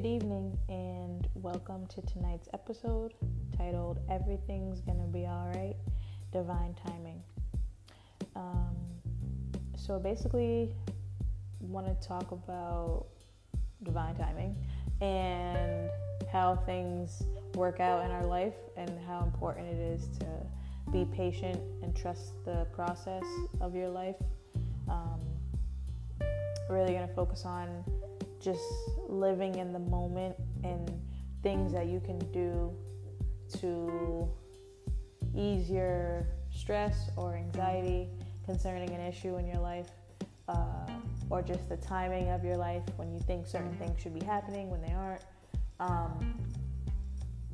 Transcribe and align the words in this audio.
Good 0.00 0.08
evening, 0.08 0.56
and 0.70 1.28
welcome 1.34 1.86
to 1.88 2.00
tonight's 2.00 2.48
episode 2.54 3.12
titled 3.54 3.98
Everything's 4.08 4.80
Gonna 4.80 5.06
Be 5.06 5.26
Alright 5.26 5.76
Divine 6.32 6.74
Timing. 6.86 7.22
Um, 8.34 8.74
so, 9.76 9.98
basically, 9.98 10.74
want 11.60 11.86
to 11.86 12.08
talk 12.08 12.32
about 12.32 13.08
divine 13.82 14.14
timing 14.16 14.56
and 15.02 15.90
how 16.32 16.56
things 16.64 17.22
work 17.54 17.78
out 17.78 18.02
in 18.02 18.10
our 18.10 18.24
life 18.24 18.56
and 18.78 18.90
how 19.06 19.22
important 19.22 19.66
it 19.66 19.80
is 19.80 20.08
to 20.20 20.26
be 20.90 21.04
patient 21.14 21.60
and 21.82 21.94
trust 21.94 22.42
the 22.46 22.66
process 22.72 23.24
of 23.60 23.74
your 23.74 23.90
life. 23.90 24.16
Um, 24.88 25.20
really 26.70 26.94
going 26.94 27.06
to 27.06 27.14
focus 27.14 27.44
on 27.44 27.84
just 28.40 28.60
living 29.08 29.56
in 29.56 29.72
the 29.72 29.78
moment 29.78 30.36
and 30.64 30.90
things 31.42 31.72
that 31.72 31.86
you 31.86 32.00
can 32.00 32.18
do 32.32 32.72
to 33.60 34.28
ease 35.34 35.70
your 35.70 36.26
stress 36.52 37.10
or 37.16 37.34
anxiety 37.34 38.08
concerning 38.44 38.90
an 38.90 39.00
issue 39.00 39.36
in 39.36 39.46
your 39.46 39.58
life 39.58 39.88
uh, 40.48 40.86
or 41.28 41.42
just 41.42 41.68
the 41.68 41.76
timing 41.76 42.28
of 42.30 42.44
your 42.44 42.56
life 42.56 42.82
when 42.96 43.12
you 43.12 43.20
think 43.20 43.46
certain 43.46 43.72
things 43.76 44.00
should 44.00 44.18
be 44.18 44.24
happening 44.24 44.70
when 44.70 44.82
they 44.82 44.92
aren't. 44.92 45.22
Um, 45.78 46.34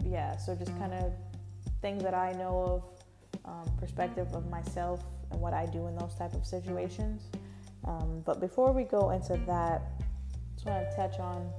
yeah 0.04 0.36
so 0.36 0.54
just 0.54 0.76
kind 0.78 0.92
of 0.92 1.12
things 1.80 2.02
that 2.02 2.14
i 2.14 2.32
know 2.32 2.82
of 3.44 3.50
um, 3.50 3.70
perspective 3.78 4.28
of 4.32 4.48
myself 4.50 5.02
and 5.30 5.40
what 5.40 5.52
i 5.52 5.66
do 5.66 5.86
in 5.86 5.96
those 5.96 6.14
type 6.14 6.34
of 6.34 6.44
situations. 6.44 7.22
Um, 7.84 8.22
but 8.24 8.40
before 8.40 8.72
we 8.72 8.82
go 8.82 9.10
into 9.10 9.36
that 9.46 9.82
want 10.66 10.90
to 10.90 10.96
touch 10.96 11.18
on 11.18 11.50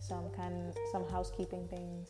some 0.00 0.28
kind 0.30 0.74
some 0.90 1.08
housekeeping 1.08 1.66
things. 1.68 2.08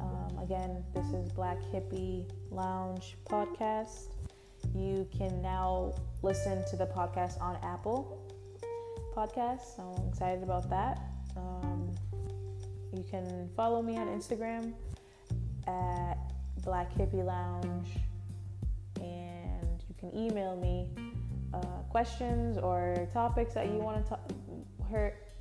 Um, 0.00 0.38
again, 0.42 0.84
this 0.94 1.06
is 1.12 1.30
Black 1.30 1.58
Hippie 1.72 2.28
Lounge 2.50 3.16
podcast. 3.28 4.08
You 4.74 5.06
can 5.16 5.40
now 5.40 5.94
listen 6.22 6.64
to 6.70 6.76
the 6.76 6.86
podcast 6.86 7.40
on 7.40 7.56
Apple 7.62 8.18
Podcasts. 9.14 9.76
So 9.76 9.94
I'm 9.96 10.08
excited 10.08 10.42
about 10.42 10.68
that. 10.70 11.00
Um, 11.36 11.90
you 12.92 13.04
can 13.08 13.48
follow 13.56 13.82
me 13.82 13.96
on 13.96 14.08
Instagram 14.08 14.72
at 15.68 16.16
Black 16.64 16.92
Hippie 16.94 17.24
Lounge, 17.24 17.88
and 19.00 19.84
you 19.88 19.94
can 19.98 20.16
email 20.16 20.56
me 20.56 20.88
uh, 21.54 21.82
questions 21.90 22.58
or 22.58 23.08
topics 23.12 23.54
that 23.54 23.66
you 23.66 23.74
want 23.74 24.02
to 24.04 24.10
talk 24.10 24.32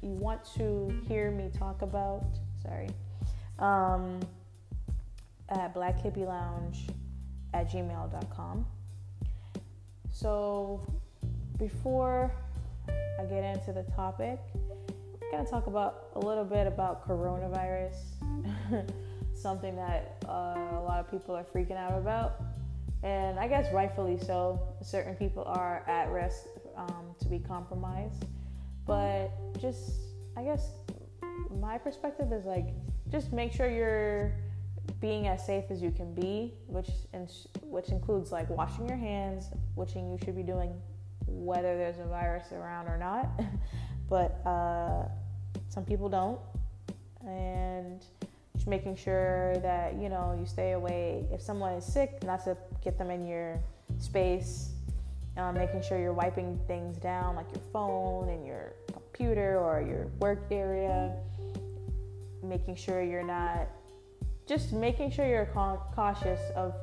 you 0.02 0.10
want 0.10 0.44
to 0.56 0.94
hear 1.08 1.32
me 1.32 1.50
talk 1.58 1.82
about, 1.82 2.26
sorry, 2.62 2.90
um, 3.60 4.20
at 5.50 5.74
Black 5.74 6.02
Hippie 6.02 6.26
Lounge 6.26 6.88
at 7.54 7.70
gmail.com. 7.70 8.66
So 10.12 10.86
before 11.58 12.32
I 13.20 13.24
get 13.26 13.44
into 13.44 13.74
the 13.74 13.84
topic, 13.96 14.40
I'm 15.22 15.32
gonna 15.32 15.50
talk 15.50 15.68
about 15.68 16.08
a 16.16 16.20
little 16.20 16.44
bit 16.44 16.68
about 16.68 17.08
coronavirus, 17.08 17.96
something 19.34 19.76
that 19.76 20.24
uh, 20.28 20.58
a 20.78 20.84
lot 20.84 21.00
of 21.00 21.10
people 21.12 21.36
are 21.36 21.44
freaking 21.44 21.78
out 21.78 21.98
about, 21.98 22.42
and 23.04 23.40
I 23.40 23.48
guess 23.48 23.72
rightfully 23.74 24.18
so. 24.18 24.60
Certain 24.82 25.16
people 25.16 25.44
are 25.46 25.84
at 25.88 26.10
risk 26.10 26.46
um, 26.76 27.16
to 27.20 27.28
be 27.28 27.40
compromised. 27.40 28.26
But 28.86 29.32
just, 29.60 29.92
I 30.38 30.44
guess, 30.44 30.72
my 31.60 31.78
perspective 31.78 32.32
is 32.32 32.46
like, 32.46 32.70
just 33.10 33.32
make 33.32 33.52
sure 33.52 33.70
you're 33.70 34.34
being 35.00 35.28
as 35.28 35.46
safe 35.46 35.66
as 35.70 35.82
you 35.82 35.92
can 35.92 36.14
be, 36.14 36.54
which 36.68 36.90
which 37.62 37.90
includes 37.90 38.32
like 38.32 38.50
washing 38.50 38.88
your 38.88 38.98
hands, 38.98 39.50
which 39.76 39.96
you 39.96 40.18
should 40.24 40.36
be 40.36 40.44
doing 40.44 40.74
whether 41.28 41.78
there's 41.78 42.00
a 42.00 42.06
virus 42.06 42.52
around 42.52 42.88
or 42.88 42.98
not. 42.98 43.30
but 44.10 44.46
uh, 44.46 45.04
some 45.70 45.86
people 45.86 46.10
don't, 46.10 46.40
and 47.26 48.06
just 48.56 48.68
making 48.68 48.96
sure 48.96 49.58
that 49.58 49.96
you 49.96 50.10
know 50.10 50.36
you 50.40 50.46
stay 50.46 50.72
away. 50.74 51.26
If 51.32 51.42
someone 51.42 51.74
is 51.74 51.86
sick, 51.86 52.24
not 52.24 52.44
to 52.46 52.58
get 52.84 52.98
them 52.98 53.10
in 53.10 53.26
your 53.26 53.60
space 53.98 54.72
um, 55.38 55.56
making 55.56 55.82
sure 55.82 56.00
you're 56.00 56.14
wiping 56.14 56.60
things 56.68 56.98
down 56.98 57.36
like 57.36 57.48
your 57.54 57.64
phone 57.72 58.30
and 58.30 58.46
your 58.46 58.74
computer 58.92 59.60
or 59.60 59.82
your 59.82 60.08
work 60.20 60.44
area, 60.52 61.16
making 62.44 62.76
sure 62.76 63.02
you're 63.02 63.24
not 63.24 63.68
just 64.48 64.74
making 64.74 65.12
sure 65.12 65.26
you're 65.26 65.50
cautious 65.96 66.42
of 66.56 66.74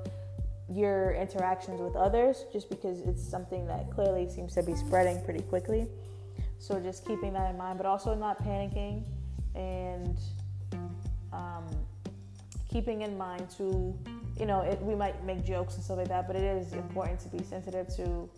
your 0.71 1.13
interactions 1.13 1.81
with 1.81 1.97
others 1.97 2.45
just 2.53 2.69
because 2.69 3.01
it's 3.01 3.23
something 3.23 3.67
that 3.67 3.91
clearly 3.91 4.29
seems 4.29 4.55
to 4.55 4.63
be 4.63 4.75
spreading 4.75 5.23
pretty 5.25 5.43
quickly. 5.43 5.87
So 6.59 6.81
just 6.81 7.07
keeping 7.07 7.33
that 7.35 7.51
in 7.51 7.59
mind, 7.59 7.79
but 7.79 7.87
also 7.87 8.15
not 8.15 8.43
panicking 8.43 9.05
and 9.55 10.19
um, 11.33 11.65
keeping 12.71 13.03
in 13.03 13.17
mind 13.17 13.49
to 13.57 13.97
you 14.39 14.47
know, 14.47 14.61
it, 14.61 14.81
we 14.83 14.95
might 14.95 15.25
make 15.25 15.45
jokes 15.45 15.75
and 15.75 15.85
stuff 15.85 15.99
like 15.99 16.09
that, 16.09 16.27
but 16.27 16.37
it 16.37 16.43
is 16.43 16.73
important 16.73 17.19
to 17.21 17.29
be 17.29 17.43
sensitive 17.43 17.89
to 17.97 18.29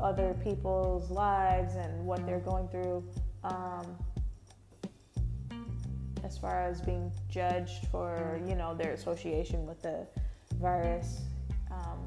other 0.00 0.36
people's 0.44 1.10
lives 1.10 1.74
and 1.76 2.04
what 2.04 2.24
they're 2.26 2.40
going 2.40 2.68
through. 2.68 3.04
Um, 3.44 3.96
as 6.24 6.36
far 6.36 6.60
as 6.60 6.80
being 6.80 7.12
judged 7.30 7.86
for, 7.90 8.40
you 8.46 8.56
know, 8.56 8.74
their 8.74 8.92
association 8.92 9.64
with 9.64 9.80
the 9.82 10.06
virus, 10.60 11.20
um, 11.70 11.98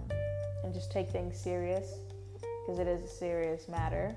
and 0.63 0.73
just 0.73 0.91
take 0.91 1.09
things 1.09 1.39
serious 1.39 1.99
because 2.33 2.79
it 2.79 2.87
is 2.87 3.01
a 3.01 3.07
serious 3.07 3.67
matter. 3.69 4.15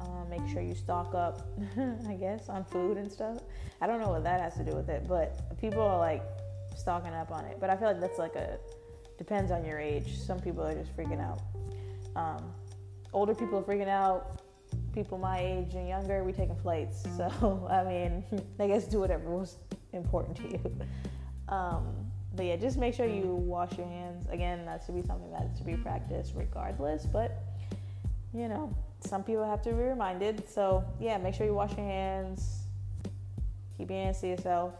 Uh, 0.00 0.24
make 0.28 0.46
sure 0.48 0.60
you 0.60 0.74
stock 0.74 1.14
up, 1.14 1.46
I 2.08 2.14
guess, 2.14 2.48
on 2.48 2.64
food 2.64 2.98
and 2.98 3.10
stuff. 3.10 3.38
I 3.80 3.86
don't 3.86 4.00
know 4.00 4.10
what 4.10 4.24
that 4.24 4.40
has 4.40 4.54
to 4.54 4.64
do 4.64 4.74
with 4.74 4.88
it, 4.88 5.06
but 5.08 5.58
people 5.60 5.82
are 5.82 5.98
like 5.98 6.22
stocking 6.76 7.12
up 7.12 7.30
on 7.30 7.44
it. 7.46 7.58
But 7.60 7.70
I 7.70 7.76
feel 7.76 7.88
like 7.88 8.00
that's 8.00 8.18
like 8.18 8.34
a 8.36 8.58
depends 9.18 9.50
on 9.50 9.64
your 9.64 9.78
age. 9.78 10.18
Some 10.18 10.40
people 10.40 10.64
are 10.64 10.74
just 10.74 10.96
freaking 10.96 11.20
out. 11.20 11.40
Um, 12.16 12.44
older 13.12 13.34
people 13.34 13.58
are 13.58 13.62
freaking 13.62 13.88
out. 13.88 14.40
People 14.92 15.18
my 15.18 15.38
age 15.38 15.74
and 15.74 15.88
younger, 15.88 16.24
we 16.24 16.32
taking 16.32 16.56
flights. 16.56 17.04
So 17.16 17.68
I 17.70 17.84
mean, 17.84 18.24
I 18.60 18.66
guess 18.66 18.86
do 18.86 19.00
whatever 19.00 19.30
was 19.30 19.56
important 19.92 20.36
to 20.38 20.50
you. 20.50 20.86
Um, 21.48 22.10
but 22.34 22.46
yeah, 22.46 22.56
just 22.56 22.78
make 22.78 22.94
sure 22.94 23.06
you 23.06 23.26
wash 23.26 23.76
your 23.78 23.86
hands. 23.86 24.26
Again, 24.28 24.64
that 24.66 24.82
should 24.84 24.96
be 24.96 25.02
something 25.02 25.30
that's 25.30 25.58
to 25.58 25.64
be 25.64 25.76
practiced 25.76 26.32
regardless. 26.34 27.06
But 27.06 27.44
you 28.32 28.48
know, 28.48 28.74
some 29.00 29.22
people 29.22 29.44
have 29.44 29.62
to 29.62 29.70
be 29.70 29.76
reminded. 29.76 30.48
So 30.48 30.84
yeah, 31.00 31.18
make 31.18 31.34
sure 31.34 31.46
you 31.46 31.54
wash 31.54 31.76
your 31.76 31.86
hands. 31.86 32.64
Keep 33.78 33.90
your 33.90 34.00
hands 34.00 34.20
to 34.20 34.28
yourself. 34.28 34.74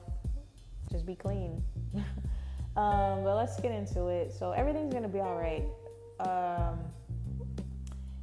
Just 0.90 1.06
be 1.06 1.14
clean. 1.14 1.62
um, 2.76 3.24
but 3.24 3.36
let's 3.36 3.58
get 3.60 3.72
into 3.72 4.08
it. 4.08 4.32
So 4.32 4.52
everything's 4.52 4.92
gonna 4.92 5.08
be 5.08 5.20
all 5.20 5.36
right. 5.36 5.64
Um, 6.20 6.78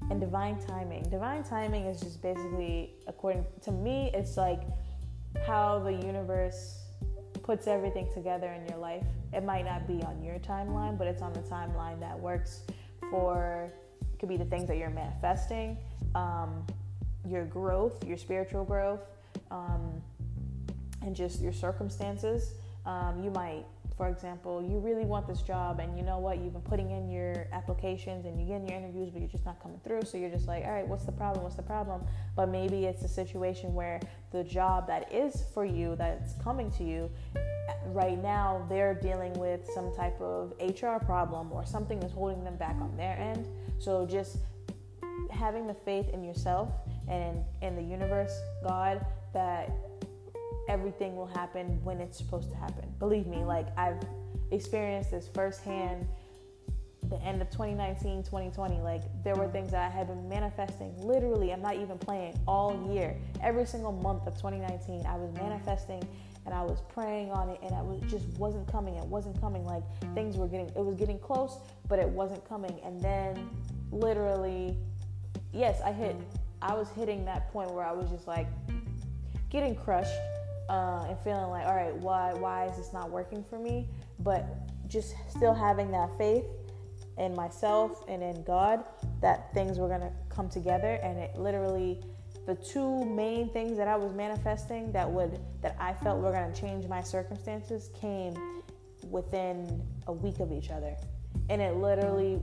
and 0.09 0.19
divine 0.19 0.59
timing. 0.67 1.03
Divine 1.09 1.43
timing 1.43 1.85
is 1.85 2.01
just 2.01 2.21
basically, 2.21 2.95
according 3.07 3.45
to 3.61 3.71
me, 3.71 4.11
it's 4.13 4.35
like 4.35 4.61
how 5.47 5.79
the 5.79 5.93
universe 5.93 6.79
puts 7.43 7.65
everything 7.65 8.07
together 8.13 8.47
in 8.51 8.67
your 8.67 8.77
life. 8.77 9.05
It 9.33 9.43
might 9.43 9.63
not 9.63 9.87
be 9.87 10.03
on 10.03 10.21
your 10.21 10.37
timeline, 10.39 10.97
but 10.97 11.07
it's 11.07 11.21
on 11.21 11.33
the 11.33 11.39
timeline 11.39 11.99
that 12.01 12.19
works 12.19 12.61
for. 13.09 13.71
Could 14.19 14.29
be 14.29 14.37
the 14.37 14.45
things 14.45 14.67
that 14.67 14.77
you're 14.77 14.89
manifesting, 14.89 15.77
um, 16.13 16.65
your 17.25 17.45
growth, 17.45 18.05
your 18.05 18.17
spiritual 18.17 18.65
growth, 18.65 19.01
um, 19.49 20.01
and 21.01 21.15
just 21.15 21.41
your 21.41 21.53
circumstances. 21.53 22.53
Um, 22.85 23.23
you 23.23 23.31
might 23.31 23.65
for 24.01 24.07
example, 24.07 24.63
you 24.63 24.79
really 24.79 25.05
want 25.05 25.27
this 25.27 25.43
job 25.43 25.79
and 25.79 25.95
you 25.95 26.03
know 26.03 26.17
what, 26.17 26.39
you've 26.39 26.53
been 26.53 26.61
putting 26.63 26.89
in 26.89 27.07
your 27.07 27.45
applications 27.51 28.25
and 28.25 28.39
you're 28.39 28.47
getting 28.47 28.67
your 28.67 28.79
interviews, 28.79 29.11
but 29.11 29.19
you're 29.21 29.29
just 29.29 29.45
not 29.45 29.61
coming 29.61 29.79
through. 29.83 30.01
So 30.05 30.17
you're 30.17 30.31
just 30.31 30.47
like, 30.47 30.65
all 30.65 30.71
right, 30.71 30.87
what's 30.87 31.05
the 31.05 31.11
problem? 31.11 31.43
What's 31.43 31.55
the 31.55 31.61
problem? 31.61 32.03
But 32.35 32.49
maybe 32.49 32.85
it's 32.85 33.03
a 33.03 33.07
situation 33.07 33.75
where 33.75 33.99
the 34.31 34.43
job 34.43 34.87
that 34.87 35.13
is 35.13 35.43
for 35.53 35.65
you, 35.65 35.95
that's 35.97 36.33
coming 36.41 36.71
to 36.71 36.83
you, 36.83 37.11
right 37.87 38.19
now 38.19 38.65
they're 38.69 38.95
dealing 38.95 39.33
with 39.33 39.69
some 39.71 39.93
type 39.93 40.19
of 40.19 40.53
HR 40.59 40.97
problem 41.05 41.51
or 41.51 41.63
something 41.63 41.99
that's 41.99 42.13
holding 42.13 42.43
them 42.43 42.55
back 42.55 42.77
on 42.81 42.97
their 42.97 43.15
end. 43.19 43.47
So 43.77 44.07
just 44.07 44.37
having 45.29 45.67
the 45.67 45.75
faith 45.75 46.09
in 46.09 46.23
yourself 46.23 46.69
and 47.07 47.45
in, 47.61 47.67
in 47.67 47.75
the 47.75 47.83
universe, 47.83 48.35
God, 48.63 49.05
that 49.33 49.69
everything 50.69 51.15
will 51.15 51.27
happen 51.27 51.79
when 51.83 51.99
it's 51.99 52.17
supposed 52.17 52.49
to 52.49 52.55
happen. 52.55 52.93
Believe 52.99 53.27
me, 53.27 53.43
like 53.43 53.67
I've 53.77 54.01
experienced 54.51 55.11
this 55.11 55.29
firsthand 55.33 56.07
the 57.11 57.21
end 57.23 57.41
of 57.41 57.49
2019, 57.49 58.23
2020. 58.23 58.79
Like 58.79 59.01
there 59.23 59.35
were 59.35 59.47
things 59.47 59.71
that 59.71 59.91
I 59.91 59.95
had 59.95 60.07
been 60.07 60.27
manifesting 60.27 60.95
literally, 61.05 61.51
I'm 61.51 61.61
not 61.61 61.75
even 61.75 61.97
playing 61.97 62.39
all 62.47 62.89
year. 62.91 63.15
Every 63.43 63.65
single 63.65 63.91
month 63.91 64.25
of 64.25 64.35
2019, 64.35 65.05
I 65.05 65.15
was 65.17 65.31
manifesting 65.33 66.01
and 66.45 66.55
I 66.55 66.63
was 66.63 66.81
praying 66.93 67.31
on 67.31 67.49
it 67.49 67.59
and 67.61 67.75
I 67.75 67.81
was 67.81 68.01
just 68.09 68.25
wasn't 68.39 68.71
coming. 68.71 68.95
It 68.95 69.05
wasn't 69.05 69.39
coming. 69.39 69.65
Like 69.65 69.83
things 70.15 70.37
were 70.37 70.47
getting 70.47 70.67
it 70.67 70.83
was 70.83 70.95
getting 70.95 71.19
close, 71.19 71.59
but 71.87 71.99
it 71.99 72.07
wasn't 72.07 72.47
coming. 72.47 72.79
And 72.83 72.99
then 73.01 73.49
literally 73.91 74.77
yes, 75.53 75.81
I 75.81 75.91
hit 75.91 76.15
I 76.61 76.73
was 76.73 76.89
hitting 76.91 77.25
that 77.25 77.51
point 77.51 77.71
where 77.71 77.85
I 77.85 77.91
was 77.91 78.09
just 78.09 78.27
like 78.27 78.47
getting 79.49 79.75
crushed 79.75 80.17
uh, 80.71 81.05
and 81.09 81.19
feeling 81.19 81.49
like, 81.49 81.67
all 81.67 81.75
right, 81.75 81.95
why 81.97 82.33
why 82.33 82.65
is 82.65 82.77
this 82.77 82.93
not 82.93 83.11
working 83.11 83.43
for 83.49 83.59
me? 83.59 83.89
But 84.19 84.45
just 84.87 85.15
still 85.29 85.53
having 85.53 85.91
that 85.91 86.17
faith 86.17 86.45
in 87.17 87.35
myself 87.35 88.05
and 88.07 88.23
in 88.23 88.41
God 88.43 88.85
that 89.19 89.53
things 89.53 89.77
were 89.77 89.89
gonna 89.89 90.13
come 90.29 90.47
together, 90.47 90.93
and 91.03 91.19
it 91.19 91.35
literally 91.37 92.01
the 92.47 92.55
two 92.55 93.03
main 93.05 93.49
things 93.49 93.77
that 93.77 93.87
I 93.89 93.97
was 93.97 94.13
manifesting 94.13 94.93
that 94.93 95.09
would 95.11 95.39
that 95.61 95.75
I 95.77 95.93
felt 95.93 96.21
were 96.21 96.31
gonna 96.31 96.55
change 96.55 96.87
my 96.87 97.01
circumstances 97.03 97.89
came 97.93 98.33
within 99.09 99.83
a 100.07 100.13
week 100.13 100.39
of 100.39 100.53
each 100.53 100.71
other, 100.71 100.95
and 101.49 101.61
it 101.61 101.75
literally 101.75 102.41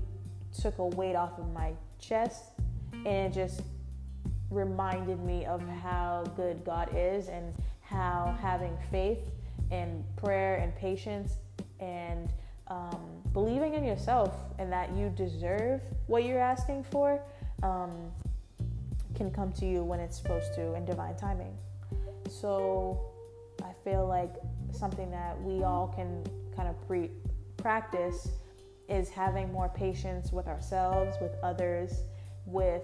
took 0.60 0.76
a 0.78 0.86
weight 0.86 1.16
off 1.16 1.38
of 1.38 1.50
my 1.54 1.72
chest, 1.98 2.50
and 2.92 3.06
it 3.06 3.32
just 3.32 3.62
reminded 4.50 5.20
me 5.24 5.46
of 5.46 5.62
how 5.82 6.24
good 6.36 6.62
God 6.64 6.90
is 6.94 7.28
and 7.28 7.54
how 7.88 8.36
having 8.40 8.76
faith 8.90 9.30
and 9.70 10.04
prayer 10.16 10.56
and 10.56 10.74
patience 10.76 11.38
and 11.80 12.32
um, 12.68 13.00
believing 13.32 13.74
in 13.74 13.84
yourself 13.84 14.34
and 14.58 14.70
that 14.70 14.92
you 14.94 15.08
deserve 15.10 15.80
what 16.06 16.24
you're 16.24 16.40
asking 16.40 16.84
for 16.84 17.20
um, 17.62 17.90
can 19.14 19.30
come 19.30 19.52
to 19.52 19.66
you 19.66 19.82
when 19.82 20.00
it's 20.00 20.18
supposed 20.18 20.54
to 20.54 20.74
in 20.74 20.84
divine 20.84 21.16
timing. 21.16 21.56
So 22.28 23.00
I 23.62 23.72
feel 23.84 24.06
like 24.06 24.34
something 24.70 25.10
that 25.10 25.40
we 25.42 25.62
all 25.62 25.88
can 25.88 26.22
kind 26.54 26.68
of 26.68 26.86
pre- 26.86 27.10
practice 27.56 28.28
is 28.88 29.08
having 29.08 29.50
more 29.50 29.68
patience 29.70 30.30
with 30.30 30.46
ourselves, 30.46 31.16
with 31.20 31.34
others, 31.42 32.02
with 32.44 32.82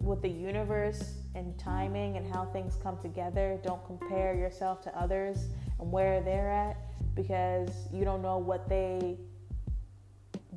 with 0.00 0.22
the 0.22 0.28
universe 0.28 1.14
and 1.34 1.58
timing 1.58 2.16
and 2.16 2.26
how 2.32 2.46
things 2.46 2.76
come 2.82 2.98
together. 3.00 3.58
Don't 3.62 3.84
compare 3.86 4.34
yourself 4.34 4.82
to 4.82 4.98
others 4.98 5.46
and 5.78 5.90
where 5.92 6.20
they're 6.20 6.50
at 6.50 6.76
because 7.14 7.70
you 7.92 8.04
don't 8.04 8.22
know 8.22 8.38
what 8.38 8.68
they 8.68 9.16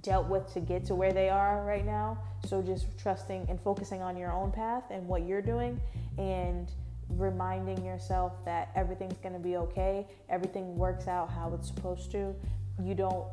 dealt 0.02 0.28
with 0.28 0.52
to 0.54 0.60
get 0.60 0.86
to 0.86 0.96
where 0.96 1.14
they 1.14 1.30
are 1.30 1.64
right 1.66 1.86
now. 1.86 2.18
So 2.46 2.62
just 2.62 2.98
trusting 2.98 3.46
and 3.50 3.60
focusing 3.60 4.02
on 4.02 4.18
your 4.18 4.32
own 4.32 4.52
path 4.52 4.84
and 4.92 5.08
what 5.08 5.26
you're 5.26 5.42
doing 5.42 5.80
and 6.18 6.72
reminding 7.10 7.84
yourself 7.84 8.34
that 8.46 8.72
everything's 8.76 9.18
going 9.18 9.34
to 9.34 9.40
be 9.40 9.58
okay. 9.58 10.08
Everything 10.30 10.76
works 10.76 11.08
out 11.08 11.30
how 11.30 11.54
it's 11.54 11.68
supposed 11.68 12.12
to. 12.12 12.36
You 12.82 12.96
don't 12.96 13.26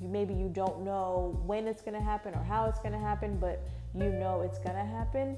maybe 0.00 0.34
you 0.34 0.48
don't 0.48 0.82
know 0.82 1.40
when 1.46 1.66
it's 1.68 1.82
going 1.82 1.94
to 1.94 2.02
happen 2.02 2.34
or 2.34 2.42
how 2.42 2.66
it's 2.66 2.78
going 2.78 2.92
to 2.92 2.98
happen, 2.98 3.38
but 3.38 3.62
you 3.94 4.10
know 4.10 4.42
it's 4.42 4.58
going 4.58 4.76
to 4.76 4.84
happen 4.84 5.36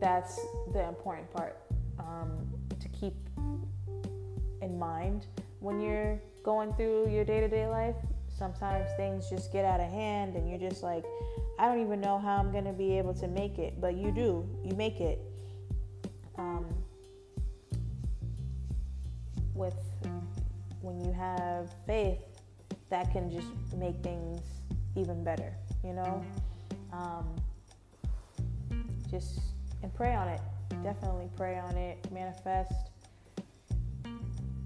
that's 0.00 0.40
the 0.72 0.88
important 0.88 1.30
part 1.32 1.58
um, 1.98 2.48
to 2.80 2.88
keep 2.88 3.14
in 4.62 4.78
mind 4.78 5.26
when 5.60 5.80
you're 5.80 6.18
going 6.42 6.72
through 6.74 7.08
your 7.10 7.24
day-to-day 7.24 7.66
life. 7.66 7.96
Sometimes 8.28 8.88
things 8.96 9.28
just 9.28 9.52
get 9.52 9.66
out 9.66 9.80
of 9.80 9.90
hand 9.90 10.34
and 10.34 10.48
you're 10.48 10.70
just 10.70 10.82
like 10.82 11.04
i 11.58 11.66
don't 11.66 11.82
even 11.82 12.00
know 12.00 12.18
how 12.18 12.38
i'm 12.38 12.50
going 12.50 12.64
to 12.64 12.72
be 12.72 12.96
able 12.96 13.12
to 13.12 13.28
make 13.28 13.58
it 13.58 13.78
but 13.82 13.94
you 13.94 14.10
do 14.10 14.48
you 14.64 14.74
make 14.76 15.00
it. 15.00 15.20
Um, 16.38 16.64
with 19.54 19.74
when 20.80 21.04
you 21.04 21.12
have 21.12 21.68
faith 21.86 22.29
that 22.90 23.10
can 23.12 23.30
just 23.30 23.48
make 23.76 23.96
things 24.02 24.40
even 24.96 25.24
better 25.24 25.54
you 25.82 25.92
know 25.92 26.24
um, 26.92 27.24
just 29.10 29.40
and 29.82 29.94
pray 29.94 30.14
on 30.14 30.28
it. 30.28 30.40
Definitely 30.82 31.28
pray 31.36 31.58
on 31.58 31.76
it, 31.76 32.06
manifest. 32.12 32.90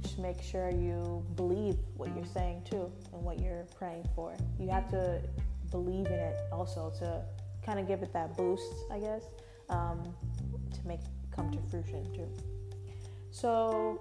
Just 0.02 0.18
make 0.18 0.42
sure 0.42 0.70
you 0.70 1.24
believe 1.36 1.76
what 1.96 2.14
you're 2.14 2.26
saying 2.26 2.62
too 2.68 2.90
and 3.12 3.22
what 3.22 3.40
you're 3.40 3.66
praying 3.76 4.08
for. 4.14 4.36
You 4.58 4.68
have 4.70 4.88
to 4.90 5.20
believe 5.70 6.06
in 6.06 6.12
it 6.12 6.36
also 6.52 6.92
to 6.98 7.22
kind 7.64 7.78
of 7.78 7.88
give 7.88 8.02
it 8.02 8.12
that 8.12 8.36
boost, 8.36 8.72
I 8.92 8.98
guess, 8.98 9.24
um, 9.70 10.02
to 10.72 10.86
make 10.86 11.00
it 11.00 11.06
come 11.34 11.50
to 11.52 11.58
fruition 11.70 12.04
too. 12.14 12.28
So, 13.30 14.00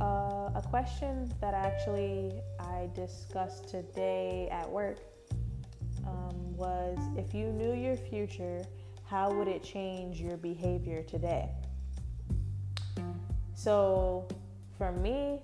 uh, 0.00 0.50
a 0.54 0.62
question 0.68 1.32
that 1.40 1.54
actually 1.54 2.40
I 2.58 2.88
discussed 2.94 3.68
today 3.68 4.48
at 4.50 4.68
work 4.68 4.98
um, 6.06 6.56
was 6.56 6.98
if 7.16 7.34
you 7.34 7.46
knew 7.46 7.72
your 7.74 7.96
future 7.96 8.64
how 9.06 9.32
would 9.32 9.46
it 9.46 9.62
change 9.62 10.20
your 10.20 10.36
behavior 10.36 11.02
today? 11.02 11.48
So, 13.54 14.26
for 14.76 14.92
me, 14.92 15.40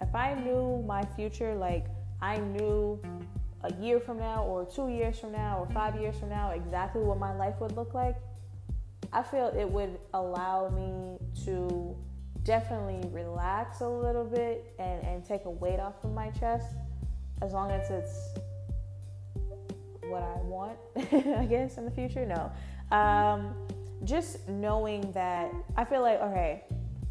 if 0.00 0.14
I 0.14 0.34
knew 0.34 0.82
my 0.86 1.04
future, 1.14 1.54
like 1.54 1.86
I 2.20 2.38
knew 2.38 3.00
a 3.62 3.72
year 3.74 4.00
from 4.00 4.18
now, 4.18 4.44
or 4.44 4.64
two 4.64 4.88
years 4.88 5.18
from 5.18 5.32
now, 5.32 5.58
or 5.58 5.72
five 5.72 6.00
years 6.00 6.16
from 6.18 6.30
now, 6.30 6.50
exactly 6.50 7.02
what 7.02 7.18
my 7.18 7.34
life 7.36 7.54
would 7.60 7.76
look 7.76 7.94
like, 7.94 8.16
I 9.12 9.22
feel 9.22 9.52
it 9.56 9.70
would 9.70 9.98
allow 10.14 10.70
me 10.70 11.18
to 11.44 11.94
definitely 12.44 13.08
relax 13.10 13.80
a 13.80 13.88
little 13.88 14.24
bit 14.24 14.74
and, 14.78 15.02
and 15.04 15.24
take 15.24 15.44
a 15.44 15.50
weight 15.50 15.78
off 15.78 16.02
of 16.04 16.12
my 16.12 16.30
chest 16.30 16.74
as 17.40 17.52
long 17.52 17.70
as 17.70 17.90
it's 17.90 18.28
what 20.08 20.22
I 20.22 20.40
want, 20.42 20.78
I 20.96 21.46
guess, 21.46 21.78
in 21.78 21.84
the 21.84 21.90
future. 21.90 22.26
No. 22.26 22.52
Um, 22.96 23.54
just 24.04 24.48
knowing 24.48 25.10
that 25.12 25.52
I 25.76 25.84
feel 25.84 26.02
like 26.02 26.20
okay, 26.20 26.64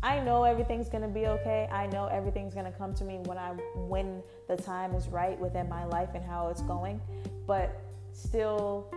I 0.03 0.19
know 0.19 0.43
everything's 0.43 0.89
gonna 0.89 1.07
be 1.07 1.27
okay. 1.27 1.69
I 1.71 1.87
know 1.87 2.07
everything's 2.07 2.53
gonna 2.53 2.71
come 2.71 2.93
to 2.95 3.03
me 3.03 3.19
when 3.25 3.37
I 3.37 3.49
when 3.75 4.21
the 4.47 4.57
time 4.57 4.93
is 4.93 5.07
right 5.07 5.39
within 5.39 5.69
my 5.69 5.85
life 5.85 6.09
and 6.13 6.23
how 6.23 6.49
it's 6.49 6.61
going. 6.61 6.99
But 7.47 7.81
still 8.13 8.93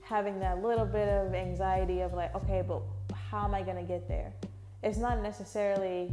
having 0.00 0.38
that 0.40 0.62
little 0.62 0.86
bit 0.86 1.08
of 1.08 1.34
anxiety 1.34 2.00
of 2.00 2.12
like, 2.12 2.34
okay, 2.34 2.62
but 2.66 2.82
how 3.14 3.44
am 3.44 3.54
I 3.54 3.62
gonna 3.62 3.82
get 3.82 4.08
there? 4.08 4.32
It's 4.82 4.98
not 4.98 5.22
necessarily 5.22 6.12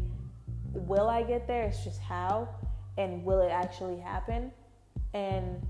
will 0.73 1.09
I 1.09 1.23
get 1.23 1.47
there, 1.47 1.63
it's 1.63 1.83
just 1.83 1.99
how 1.99 2.47
and 2.97 3.23
will 3.23 3.41
it 3.41 3.49
actually 3.49 3.99
happen? 3.99 4.51
And 5.13 5.65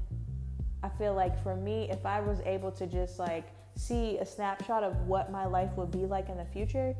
I 0.83 0.89
feel 0.89 1.13
like 1.13 1.41
for 1.43 1.55
me, 1.55 1.89
if 1.89 2.05
I 2.05 2.19
was 2.19 2.39
able 2.41 2.71
to 2.73 2.87
just 2.87 3.19
like 3.19 3.47
see 3.75 4.17
a 4.17 4.25
snapshot 4.25 4.83
of 4.83 5.07
what 5.07 5.31
my 5.31 5.45
life 5.45 5.71
would 5.77 5.91
be 5.91 6.05
like 6.05 6.29
in 6.29 6.37
the 6.37 6.45
future, 6.45 6.95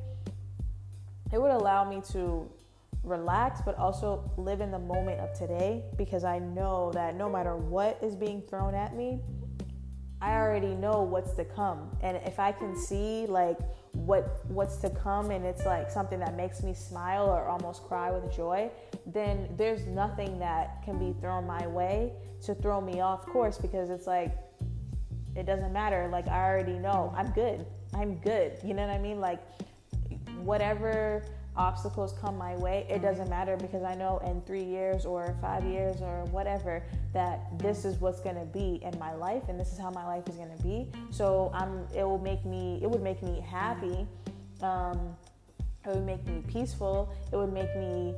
it 1.31 1.41
would 1.41 1.51
allow 1.51 1.89
me 1.89 2.01
to 2.11 2.49
relax 3.03 3.61
but 3.61 3.77
also 3.77 4.29
live 4.37 4.59
in 4.59 4.71
the 4.71 4.79
moment 4.79 5.19
of 5.21 5.33
today 5.33 5.83
because 5.97 6.23
I 6.23 6.39
know 6.39 6.91
that 6.93 7.15
no 7.15 7.29
matter 7.29 7.55
what 7.55 7.97
is 8.01 8.15
being 8.15 8.41
thrown 8.41 8.75
at 8.75 8.95
me, 8.95 9.21
I 10.21 10.33
already 10.33 10.75
know 10.75 11.01
what's 11.01 11.31
to 11.33 11.45
come. 11.45 11.95
And 12.01 12.17
if 12.25 12.39
I 12.39 12.51
can 12.51 12.75
see 12.75 13.25
like 13.27 13.57
what 13.93 14.45
what's 14.47 14.77
to 14.77 14.89
come 14.89 15.31
and 15.31 15.45
it's 15.45 15.65
like 15.65 15.89
something 15.89 16.19
that 16.19 16.35
makes 16.35 16.63
me 16.63 16.73
smile 16.73 17.25
or 17.25 17.45
almost 17.47 17.83
cry 17.83 18.11
with 18.11 18.33
joy, 18.35 18.69
then 19.05 19.49
there's 19.57 19.85
nothing 19.85 20.39
that 20.39 20.81
can 20.83 20.97
be 20.97 21.19
thrown 21.19 21.45
my 21.45 21.65
way 21.67 22.13
to 22.41 22.55
throw 22.55 22.79
me 22.79 23.01
off 23.01 23.25
course 23.25 23.57
because 23.57 23.89
it's 23.89 24.07
like 24.07 24.37
it 25.35 25.45
doesn't 25.45 25.73
matter. 25.73 26.09
Like 26.11 26.27
I 26.27 26.45
already 26.45 26.77
know 26.77 27.13
I'm 27.15 27.31
good. 27.31 27.65
I'm 27.93 28.15
good. 28.15 28.59
You 28.63 28.73
know 28.73 28.85
what 28.85 28.93
I 28.93 28.99
mean? 28.99 29.19
Like 29.19 29.39
whatever 30.41 31.23
obstacles 31.59 32.13
come 32.13 32.37
my 32.37 32.55
way, 32.55 32.87
it 32.89 33.01
doesn't 33.01 33.29
matter 33.29 33.57
because 33.57 33.83
I 33.83 33.93
know 33.93 34.19
in 34.25 34.41
three 34.41 34.63
years 34.63 35.05
or 35.05 35.35
five 35.41 35.65
years 35.65 36.01
or 36.01 36.23
whatever 36.31 36.81
that 37.13 37.59
this 37.59 37.83
is 37.83 37.99
what's 37.99 38.21
gonna 38.21 38.45
be 38.45 38.79
in 38.81 38.97
my 38.97 39.13
life 39.13 39.43
and 39.49 39.59
this 39.59 39.73
is 39.73 39.77
how 39.77 39.91
my 39.91 40.05
life 40.05 40.27
is 40.29 40.35
gonna 40.35 40.57
be. 40.63 40.89
So 41.11 41.51
I'm 41.53 41.85
it 41.93 42.03
will 42.03 42.17
make 42.17 42.45
me 42.45 42.79
it 42.81 42.89
would 42.89 43.03
make 43.03 43.21
me 43.21 43.41
happy. 43.41 44.07
Um, 44.61 45.15
it 45.85 45.89
would 45.89 46.05
make 46.05 46.25
me 46.25 46.41
peaceful. 46.47 47.13
It 47.31 47.35
would 47.35 47.53
make 47.53 47.75
me 47.75 48.15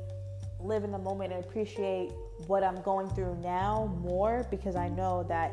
live 0.60 0.84
in 0.84 0.92
the 0.92 0.98
moment 0.98 1.32
and 1.32 1.44
appreciate 1.44 2.12
what 2.46 2.62
I'm 2.62 2.80
going 2.82 3.08
through 3.10 3.36
now 3.42 3.92
more 4.00 4.46
because 4.50 4.76
I 4.76 4.88
know 4.88 5.24
that 5.24 5.52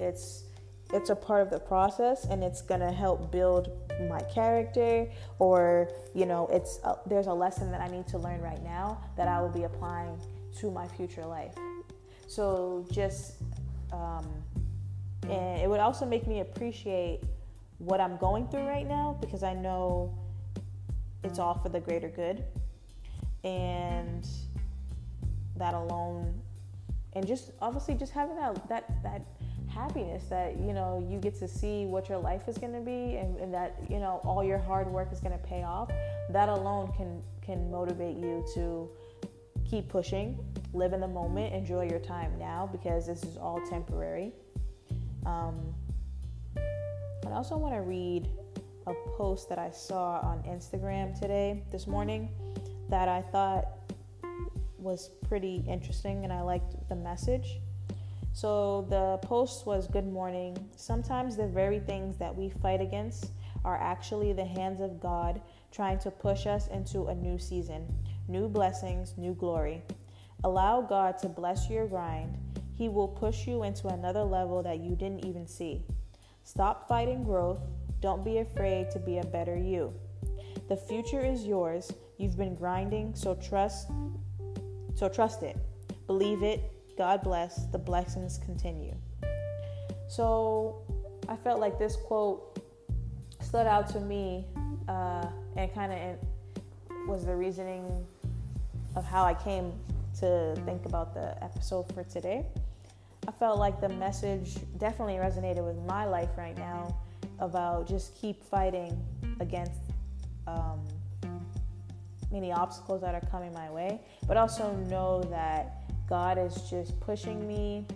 it's 0.00 0.44
it's 0.92 1.08
a 1.10 1.16
part 1.16 1.40
of 1.42 1.50
the 1.50 1.58
process 1.58 2.24
and 2.26 2.42
it's 2.42 2.62
gonna 2.62 2.92
help 2.92 3.30
build 3.30 3.81
my 4.08 4.20
character 4.22 5.06
or 5.38 5.88
you 6.14 6.26
know 6.26 6.48
it's 6.52 6.78
a, 6.84 6.96
there's 7.06 7.26
a 7.26 7.32
lesson 7.32 7.70
that 7.70 7.80
i 7.80 7.88
need 7.88 8.06
to 8.06 8.18
learn 8.18 8.40
right 8.40 8.62
now 8.62 8.98
that 9.16 9.28
i 9.28 9.40
will 9.40 9.48
be 9.48 9.64
applying 9.64 10.18
to 10.58 10.70
my 10.70 10.86
future 10.86 11.24
life. 11.24 11.54
So 12.26 12.86
just 12.90 13.34
um, 13.92 14.26
and 15.24 15.60
it 15.60 15.68
would 15.68 15.80
also 15.80 16.06
make 16.06 16.26
me 16.26 16.40
appreciate 16.40 17.20
what 17.78 18.00
i'm 18.00 18.16
going 18.16 18.48
through 18.48 18.66
right 18.66 18.86
now 18.86 19.16
because 19.20 19.42
i 19.42 19.52
know 19.52 20.14
it's 21.24 21.38
all 21.38 21.54
for 21.54 21.68
the 21.68 21.80
greater 21.80 22.08
good. 22.08 22.44
And 23.44 24.26
that 25.56 25.74
alone 25.74 26.40
and 27.12 27.26
just 27.26 27.50
obviously 27.60 27.94
just 27.94 28.12
having 28.12 28.36
that 28.36 28.68
that 28.68 29.02
that 29.02 29.22
happiness 29.74 30.24
that 30.28 30.58
you 30.58 30.72
know 30.72 31.04
you 31.08 31.18
get 31.18 31.34
to 31.38 31.48
see 31.48 31.86
what 31.86 32.08
your 32.08 32.18
life 32.18 32.48
is 32.48 32.58
going 32.58 32.72
to 32.72 32.80
be 32.80 33.16
and, 33.16 33.38
and, 33.38 33.52
that 33.54 33.76
you 33.88 33.98
know 33.98 34.20
all 34.24 34.44
your 34.44 34.58
hard 34.58 34.86
work 34.88 35.12
is 35.12 35.20
going 35.20 35.32
to 35.32 35.44
pay 35.44 35.62
off. 35.62 35.90
That 36.30 36.48
alone 36.48 36.92
can 36.96 37.22
can 37.40 37.70
motivate 37.70 38.16
you 38.16 38.44
to 38.54 38.88
keep 39.68 39.88
pushing 39.88 40.38
live 40.74 40.92
in 40.92 41.00
the 41.00 41.08
moment 41.08 41.54
enjoy 41.54 41.88
your 41.88 41.98
time 41.98 42.38
now 42.38 42.68
because 42.70 43.06
this 43.06 43.22
is 43.22 43.36
all 43.36 43.60
temporary. 43.68 44.32
Um, 45.26 45.74
i 46.56 47.30
also 47.30 47.56
want 47.56 47.74
to 47.74 47.80
read 47.80 48.28
a 48.86 48.94
post 49.16 49.48
that 49.48 49.58
i 49.58 49.70
saw 49.70 50.18
on 50.20 50.42
instagram 50.42 51.18
today 51.18 51.62
this 51.70 51.86
morning 51.86 52.28
that 52.88 53.08
i 53.08 53.22
thought 53.22 53.64
was 54.78 55.10
pretty 55.28 55.64
interesting 55.68 56.24
and 56.24 56.32
i 56.32 56.42
liked 56.42 56.74
the 56.88 56.96
message 56.96 57.60
so 58.32 58.86
the 58.88 59.18
post 59.26 59.66
was 59.66 59.86
Good 59.86 60.10
morning. 60.10 60.56
Sometimes 60.76 61.36
the 61.36 61.46
very 61.46 61.80
things 61.80 62.16
that 62.16 62.34
we 62.34 62.48
fight 62.48 62.80
against 62.80 63.30
are 63.64 63.76
actually 63.76 64.32
the 64.32 64.44
hands 64.44 64.80
of 64.80 65.00
God 65.00 65.40
trying 65.70 65.98
to 66.00 66.10
push 66.10 66.46
us 66.46 66.68
into 66.68 67.06
a 67.06 67.14
new 67.14 67.38
season, 67.38 67.86
new 68.28 68.48
blessings, 68.48 69.14
new 69.16 69.34
glory. 69.34 69.82
Allow 70.44 70.80
God 70.82 71.18
to 71.18 71.28
bless 71.28 71.68
your 71.68 71.86
grind. 71.86 72.36
He 72.74 72.88
will 72.88 73.08
push 73.08 73.46
you 73.46 73.62
into 73.62 73.88
another 73.88 74.22
level 74.22 74.62
that 74.62 74.80
you 74.80 74.96
didn't 74.96 75.24
even 75.24 75.46
see. 75.46 75.84
Stop 76.42 76.88
fighting 76.88 77.22
growth. 77.22 77.60
Don't 78.00 78.24
be 78.24 78.38
afraid 78.38 78.90
to 78.90 78.98
be 78.98 79.18
a 79.18 79.24
better 79.24 79.56
you. 79.56 79.92
The 80.68 80.76
future 80.76 81.24
is 81.24 81.46
yours. 81.46 81.92
You've 82.16 82.36
been 82.36 82.54
grinding, 82.54 83.14
so 83.14 83.34
trust 83.34 83.88
so 84.94 85.08
trust 85.08 85.42
it. 85.42 85.56
Believe 86.06 86.42
it 86.42 86.71
God 86.96 87.22
bless, 87.22 87.66
the 87.66 87.78
blessings 87.78 88.38
continue. 88.38 88.94
So 90.08 90.82
I 91.28 91.36
felt 91.36 91.60
like 91.60 91.78
this 91.78 91.96
quote 91.96 92.58
stood 93.40 93.66
out 93.66 93.88
to 93.90 94.00
me 94.00 94.46
uh, 94.88 95.26
and 95.56 95.72
kind 95.74 95.92
of 95.92 97.08
was 97.08 97.24
the 97.24 97.34
reasoning 97.34 98.06
of 98.94 99.04
how 99.04 99.24
I 99.24 99.34
came 99.34 99.72
to 100.20 100.54
think 100.64 100.84
about 100.86 101.14
the 101.14 101.42
episode 101.42 101.92
for 101.94 102.04
today. 102.04 102.44
I 103.26 103.30
felt 103.32 103.58
like 103.58 103.80
the 103.80 103.88
message 103.88 104.56
definitely 104.78 105.14
resonated 105.14 105.64
with 105.64 105.76
my 105.86 106.04
life 106.04 106.30
right 106.36 106.56
now 106.56 106.96
about 107.38 107.88
just 107.88 108.14
keep 108.20 108.42
fighting 108.44 109.00
against 109.40 109.80
um, 110.46 110.80
many 112.30 112.52
obstacles 112.52 113.00
that 113.02 113.14
are 113.14 113.26
coming 113.30 113.52
my 113.52 113.70
way, 113.70 114.00
but 114.26 114.36
also 114.36 114.72
know 114.88 115.22
that 115.24 115.81
God 116.12 116.36
is 116.36 116.68
just 116.68 117.00
pushing 117.00 117.48
me, 117.48 117.86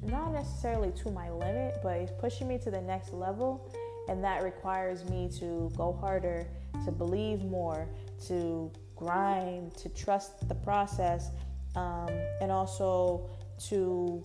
not 0.00 0.32
necessarily 0.32 0.92
to 1.02 1.10
my 1.10 1.28
limit, 1.28 1.80
but 1.82 2.00
He's 2.00 2.12
pushing 2.20 2.46
me 2.46 2.56
to 2.58 2.70
the 2.70 2.80
next 2.80 3.12
level. 3.12 3.68
And 4.08 4.22
that 4.22 4.44
requires 4.44 5.04
me 5.06 5.28
to 5.40 5.72
go 5.76 5.92
harder, 5.92 6.46
to 6.84 6.92
believe 6.92 7.42
more, 7.42 7.88
to 8.28 8.70
grind, 8.94 9.76
to 9.78 9.88
trust 9.88 10.48
the 10.48 10.54
process, 10.54 11.30
um, 11.74 12.10
and 12.40 12.52
also 12.52 13.28
to 13.66 14.24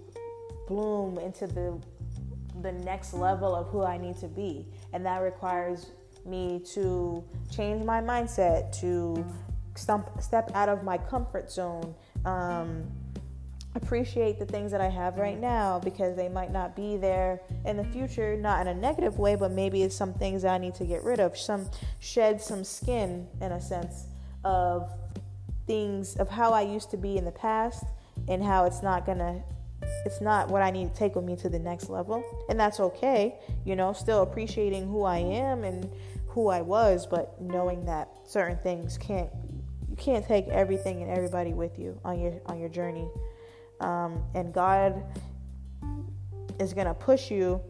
bloom 0.67 1.17
into 1.17 1.47
the 1.47 1.81
the 2.61 2.71
next 2.71 3.15
level 3.15 3.55
of 3.55 3.67
who 3.69 3.83
I 3.83 3.97
need 3.97 4.17
to 4.17 4.27
be. 4.27 4.67
And 4.93 5.03
that 5.07 5.23
requires 5.23 5.87
me 6.23 6.61
to 6.73 7.23
change 7.51 7.83
my 7.83 7.99
mindset, 7.99 8.79
to 8.81 9.25
stump, 9.77 10.21
step 10.21 10.51
out 10.53 10.69
of 10.69 10.83
my 10.83 10.97
comfort 10.97 11.51
zone, 11.51 11.95
um, 12.25 12.83
appreciate 13.75 14.39
the 14.39 14.45
things 14.45 14.71
that 14.71 14.81
I 14.81 14.87
have 14.87 15.17
right 15.17 15.39
now 15.39 15.79
because 15.79 16.15
they 16.15 16.29
might 16.29 16.51
not 16.51 16.75
be 16.75 16.97
there 16.97 17.41
in 17.65 17.77
the 17.77 17.83
future, 17.83 18.37
not 18.37 18.61
in 18.61 18.67
a 18.67 18.73
negative 18.73 19.19
way, 19.19 19.35
but 19.35 19.51
maybe 19.51 19.83
it's 19.83 19.95
some 19.95 20.13
things 20.13 20.45
I 20.45 20.57
need 20.57 20.75
to 20.75 20.85
get 20.85 21.03
rid 21.03 21.19
of, 21.19 21.37
some 21.37 21.69
shed 21.99 22.41
some 22.41 22.63
skin 22.63 23.27
in 23.41 23.51
a 23.51 23.61
sense 23.61 24.05
of 24.43 24.89
things 25.67 26.15
of 26.15 26.29
how 26.29 26.51
I 26.51 26.61
used 26.61 26.89
to 26.91 26.97
be 26.97 27.17
in 27.17 27.25
the 27.25 27.31
past 27.31 27.83
and 28.27 28.43
how 28.43 28.65
it's 28.65 28.81
not 28.81 29.05
gonna 29.05 29.43
it's 30.05 30.21
not 30.21 30.49
what 30.49 30.61
I 30.61 30.71
need 30.71 30.93
to 30.93 30.97
take 30.97 31.15
with 31.15 31.25
me 31.25 31.35
to 31.37 31.49
the 31.49 31.59
next 31.59 31.89
level. 31.89 32.23
And 32.49 32.59
that's 32.59 32.79
okay, 32.79 33.35
you 33.65 33.75
know, 33.75 33.93
still 33.93 34.23
appreciating 34.23 34.87
who 34.87 35.03
I 35.03 35.17
am 35.17 35.63
and 35.63 35.89
who 36.27 36.49
I 36.49 36.61
was, 36.61 37.05
but 37.05 37.39
knowing 37.41 37.85
that 37.85 38.09
certain 38.25 38.57
things 38.57 38.97
can't 38.97 39.29
you 39.95 40.03
can't 40.03 40.27
take 40.27 40.49
everything 40.49 41.01
and 41.01 41.09
everybody 41.09 41.53
with 41.53 41.79
you 41.79 41.97
on 42.03 42.19
your 42.19 42.33
on 42.47 42.59
your 42.59 42.67
journey. 42.67 43.07
Um, 43.79 44.21
and 44.33 44.53
God 44.53 45.01
is 46.59 46.73
gonna 46.73 46.93
push 46.93 47.31
you. 47.31 47.61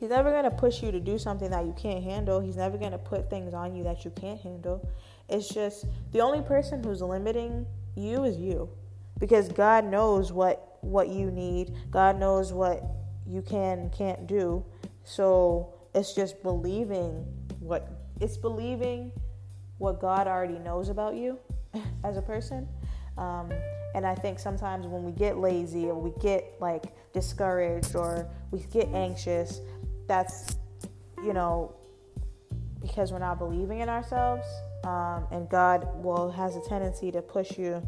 He's 0.00 0.08
never 0.08 0.30
gonna 0.30 0.50
push 0.50 0.82
you 0.82 0.90
to 0.92 1.00
do 1.00 1.18
something 1.18 1.50
that 1.50 1.66
you 1.66 1.74
can't 1.76 2.02
handle. 2.02 2.40
He's 2.40 2.56
never 2.56 2.78
gonna 2.78 2.96
put 2.96 3.28
things 3.28 3.52
on 3.52 3.74
you 3.74 3.84
that 3.84 4.06
you 4.06 4.10
can't 4.10 4.40
handle. 4.40 4.88
It's 5.28 5.48
just 5.48 5.84
the 6.12 6.20
only 6.20 6.40
person 6.40 6.82
who's 6.82 7.02
limiting 7.02 7.66
you 7.94 8.24
is 8.24 8.38
you, 8.38 8.70
because 9.18 9.50
God 9.50 9.84
knows 9.84 10.32
what 10.32 10.78
what 10.80 11.08
you 11.08 11.30
need. 11.30 11.74
God 11.90 12.18
knows 12.18 12.54
what 12.54 12.82
you 13.26 13.42
can 13.42 13.90
can't 13.90 14.26
do. 14.26 14.64
So 15.04 15.74
it's 15.94 16.14
just 16.14 16.42
believing 16.42 17.26
what 17.60 17.86
it's 18.18 18.38
believing 18.38 19.12
what 19.78 20.00
God 20.00 20.26
already 20.26 20.58
knows 20.58 20.88
about 20.88 21.14
you 21.14 21.38
as 22.04 22.16
a 22.16 22.22
person. 22.22 22.68
Um, 23.18 23.50
and 23.94 24.06
I 24.06 24.14
think 24.14 24.38
sometimes 24.38 24.86
when 24.86 25.02
we 25.04 25.12
get 25.12 25.38
lazy 25.38 25.86
or 25.86 25.94
we 25.94 26.12
get 26.20 26.54
like 26.60 26.94
discouraged 27.12 27.96
or 27.96 28.28
we 28.50 28.60
get 28.72 28.88
anxious, 28.88 29.60
that's, 30.06 30.58
you 31.24 31.32
know, 31.32 31.74
because 32.80 33.10
we're 33.10 33.18
not 33.18 33.38
believing 33.38 33.80
in 33.80 33.88
ourselves. 33.88 34.46
Um, 34.84 35.26
and 35.32 35.48
God 35.48 35.88
will 36.02 36.30
has 36.30 36.56
a 36.56 36.60
tendency 36.68 37.10
to 37.10 37.22
push 37.22 37.58
you 37.58 37.82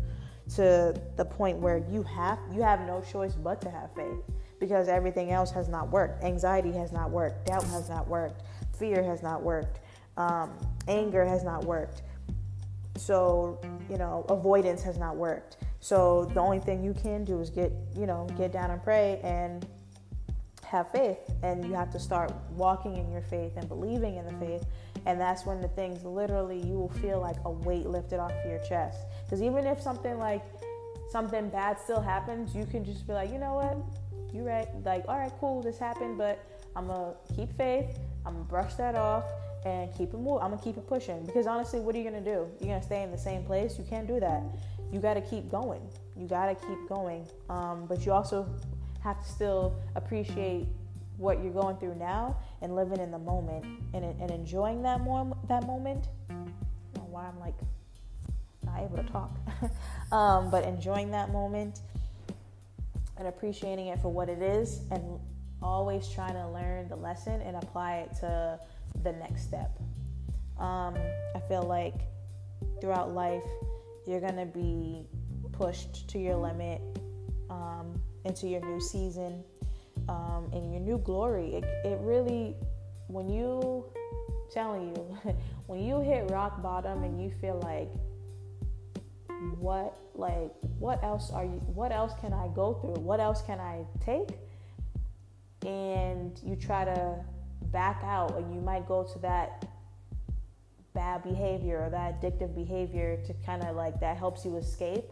to 0.56 0.98
the 1.16 1.24
point 1.24 1.58
where 1.58 1.76
you 1.90 2.02
have 2.04 2.38
you 2.50 2.62
have 2.62 2.80
no 2.80 3.02
choice 3.12 3.34
but 3.34 3.60
to 3.60 3.70
have 3.70 3.94
faith 3.94 4.24
because 4.58 4.88
everything 4.88 5.30
else 5.30 5.50
has 5.50 5.68
not 5.68 5.90
worked. 5.90 6.24
Anxiety 6.24 6.72
has 6.72 6.90
not 6.90 7.10
worked. 7.10 7.46
Doubt 7.46 7.64
has 7.64 7.90
not 7.90 8.08
worked. 8.08 8.42
Fear 8.78 9.02
has 9.02 9.22
not 9.22 9.42
worked 9.42 9.80
um, 10.18 10.50
anger 10.88 11.24
has 11.24 11.42
not 11.44 11.64
worked. 11.64 12.02
So, 12.96 13.58
you 13.88 13.96
know, 13.96 14.26
avoidance 14.28 14.82
has 14.82 14.98
not 14.98 15.16
worked. 15.16 15.56
So 15.80 16.30
the 16.34 16.40
only 16.40 16.58
thing 16.58 16.82
you 16.82 16.92
can 16.92 17.24
do 17.24 17.40
is 17.40 17.48
get, 17.48 17.72
you 17.96 18.06
know, 18.06 18.26
get 18.36 18.52
down 18.52 18.70
and 18.72 18.82
pray 18.82 19.20
and 19.22 19.64
have 20.64 20.90
faith. 20.90 21.20
And 21.42 21.64
you 21.64 21.72
have 21.74 21.90
to 21.92 22.00
start 22.00 22.32
walking 22.50 22.96
in 22.96 23.10
your 23.10 23.22
faith 23.22 23.56
and 23.56 23.68
believing 23.68 24.16
in 24.16 24.26
the 24.26 24.32
faith. 24.44 24.66
And 25.06 25.20
that's 25.20 25.46
when 25.46 25.60
the 25.60 25.68
things 25.68 26.04
literally 26.04 26.58
you 26.58 26.74
will 26.74 26.92
feel 27.00 27.20
like 27.20 27.36
a 27.44 27.50
weight 27.50 27.86
lifted 27.86 28.18
off 28.18 28.32
your 28.44 28.58
chest. 28.68 28.98
Because 29.24 29.40
even 29.40 29.64
if 29.64 29.80
something 29.80 30.18
like 30.18 30.44
something 31.10 31.48
bad 31.48 31.78
still 31.78 32.00
happens, 32.00 32.54
you 32.54 32.66
can 32.66 32.84
just 32.84 33.06
be 33.06 33.12
like, 33.12 33.30
you 33.30 33.38
know 33.38 33.54
what? 33.54 33.78
You're 34.34 34.44
right. 34.44 34.68
Like, 34.84 35.04
all 35.06 35.16
right, 35.16 35.32
cool, 35.38 35.62
this 35.62 35.78
happened, 35.78 36.18
but 36.18 36.44
I'm 36.74 36.88
to 36.88 37.14
keep 37.34 37.56
faith. 37.56 37.98
I'm 38.26 38.34
to 38.34 38.42
brush 38.42 38.74
that 38.74 38.96
off 38.96 39.24
and 39.64 39.92
keep 39.96 40.14
it 40.14 40.18
moving. 40.18 40.42
I'm 40.42 40.50
gonna 40.50 40.62
keep 40.62 40.76
it 40.76 40.86
pushing 40.86 41.24
because 41.26 41.46
honestly, 41.46 41.80
what 41.80 41.94
are 41.94 41.98
you 41.98 42.04
gonna 42.04 42.20
do? 42.20 42.48
You're 42.60 42.74
gonna 42.74 42.82
stay 42.82 43.02
in 43.02 43.10
the 43.10 43.18
same 43.18 43.44
place? 43.44 43.78
You 43.78 43.84
can't 43.88 44.06
do 44.06 44.20
that. 44.20 44.42
You 44.92 45.00
gotta 45.00 45.20
keep 45.20 45.50
going. 45.50 45.82
You 46.16 46.26
gotta 46.26 46.54
keep 46.54 46.88
going. 46.88 47.26
Um, 47.48 47.86
but 47.86 48.06
you 48.06 48.12
also 48.12 48.48
have 49.02 49.22
to 49.22 49.28
still 49.28 49.76
appreciate 49.94 50.66
what 51.16 51.42
you're 51.42 51.52
going 51.52 51.76
through 51.76 51.96
now 51.96 52.36
and 52.62 52.74
living 52.74 53.00
in 53.00 53.10
the 53.10 53.18
moment 53.18 53.64
and, 53.92 54.04
and 54.04 54.30
enjoying 54.30 54.82
that 54.82 54.98
that 55.48 55.66
moment. 55.66 56.08
why 57.10 57.26
I'm 57.26 57.38
like 57.40 57.54
not 58.64 58.80
able 58.80 58.96
to 58.96 59.02
talk, 59.04 59.36
um, 60.12 60.50
but 60.50 60.64
enjoying 60.64 61.10
that 61.10 61.30
moment 61.32 61.80
and 63.16 63.26
appreciating 63.26 63.88
it 63.88 64.00
for 64.00 64.10
what 64.10 64.28
it 64.28 64.40
is, 64.40 64.82
and 64.92 65.18
always 65.60 66.08
trying 66.08 66.34
to 66.34 66.48
learn 66.48 66.88
the 66.88 66.96
lesson 66.96 67.40
and 67.40 67.56
apply 67.56 67.96
it 67.96 68.14
to 68.20 68.58
the 69.02 69.12
next 69.12 69.44
step. 69.44 69.78
Um, 70.58 70.96
I 71.34 71.40
feel 71.48 71.62
like 71.62 71.94
throughout 72.80 73.14
life, 73.14 73.44
you're 74.06 74.20
gonna 74.20 74.46
be 74.46 75.06
pushed 75.52 76.08
to 76.08 76.18
your 76.18 76.36
limit 76.36 76.80
um, 77.50 78.00
into 78.24 78.46
your 78.46 78.60
new 78.60 78.80
season 78.80 79.42
um, 80.08 80.48
and 80.52 80.72
your 80.72 80.80
new 80.80 80.98
glory. 80.98 81.54
It, 81.54 81.64
it 81.84 81.98
really, 82.00 82.54
when 83.08 83.28
you, 83.28 83.84
telling 84.50 84.88
you, 84.88 85.18
when 85.66 85.80
you 85.80 86.00
hit 86.00 86.30
rock 86.30 86.62
bottom 86.62 87.04
and 87.04 87.22
you 87.22 87.30
feel 87.40 87.60
like, 87.62 87.88
what, 89.58 89.96
like, 90.14 90.52
what 90.78 91.02
else 91.04 91.30
are 91.30 91.44
you, 91.44 91.60
what 91.74 91.92
else 91.92 92.12
can 92.20 92.32
I 92.32 92.48
go 92.54 92.74
through? 92.74 93.02
What 93.02 93.20
else 93.20 93.42
can 93.42 93.60
I 93.60 93.84
take? 94.04 94.38
And 95.64 96.40
you 96.44 96.56
try 96.56 96.84
to 96.84 97.24
back 97.66 98.02
out, 98.04 98.36
and 98.36 98.54
you 98.54 98.60
might 98.60 98.86
go 98.86 99.04
to 99.04 99.18
that 99.20 99.66
bad 100.94 101.22
behavior 101.22 101.84
or 101.84 101.90
that 101.90 102.20
addictive 102.20 102.54
behavior 102.54 103.18
to 103.26 103.34
kind 103.46 103.62
of 103.62 103.76
like 103.76 104.00
that 104.00 104.16
helps 104.16 104.44
you 104.44 104.56
escape, 104.56 105.04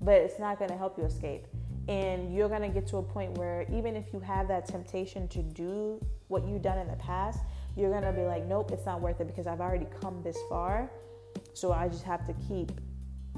but 0.00 0.14
it's 0.14 0.38
not 0.38 0.58
going 0.58 0.70
to 0.70 0.76
help 0.76 0.98
you 0.98 1.04
escape. 1.04 1.46
And 1.88 2.34
you're 2.34 2.48
going 2.48 2.62
to 2.62 2.68
get 2.68 2.86
to 2.88 2.98
a 2.98 3.02
point 3.02 3.38
where 3.38 3.64
even 3.72 3.96
if 3.96 4.12
you 4.12 4.20
have 4.20 4.48
that 4.48 4.66
temptation 4.66 5.28
to 5.28 5.42
do 5.42 6.04
what 6.28 6.46
you've 6.46 6.62
done 6.62 6.78
in 6.78 6.88
the 6.88 6.96
past, 6.96 7.40
you're 7.76 7.90
going 7.90 8.02
to 8.02 8.12
be 8.12 8.22
like, 8.22 8.44
nope, 8.46 8.72
it's 8.72 8.84
not 8.84 9.00
worth 9.00 9.20
it 9.20 9.26
because 9.26 9.46
I've 9.46 9.60
already 9.60 9.86
come 10.00 10.22
this 10.22 10.36
far. 10.48 10.90
So 11.54 11.72
I 11.72 11.88
just 11.88 12.04
have 12.04 12.26
to 12.26 12.34
keep 12.48 12.72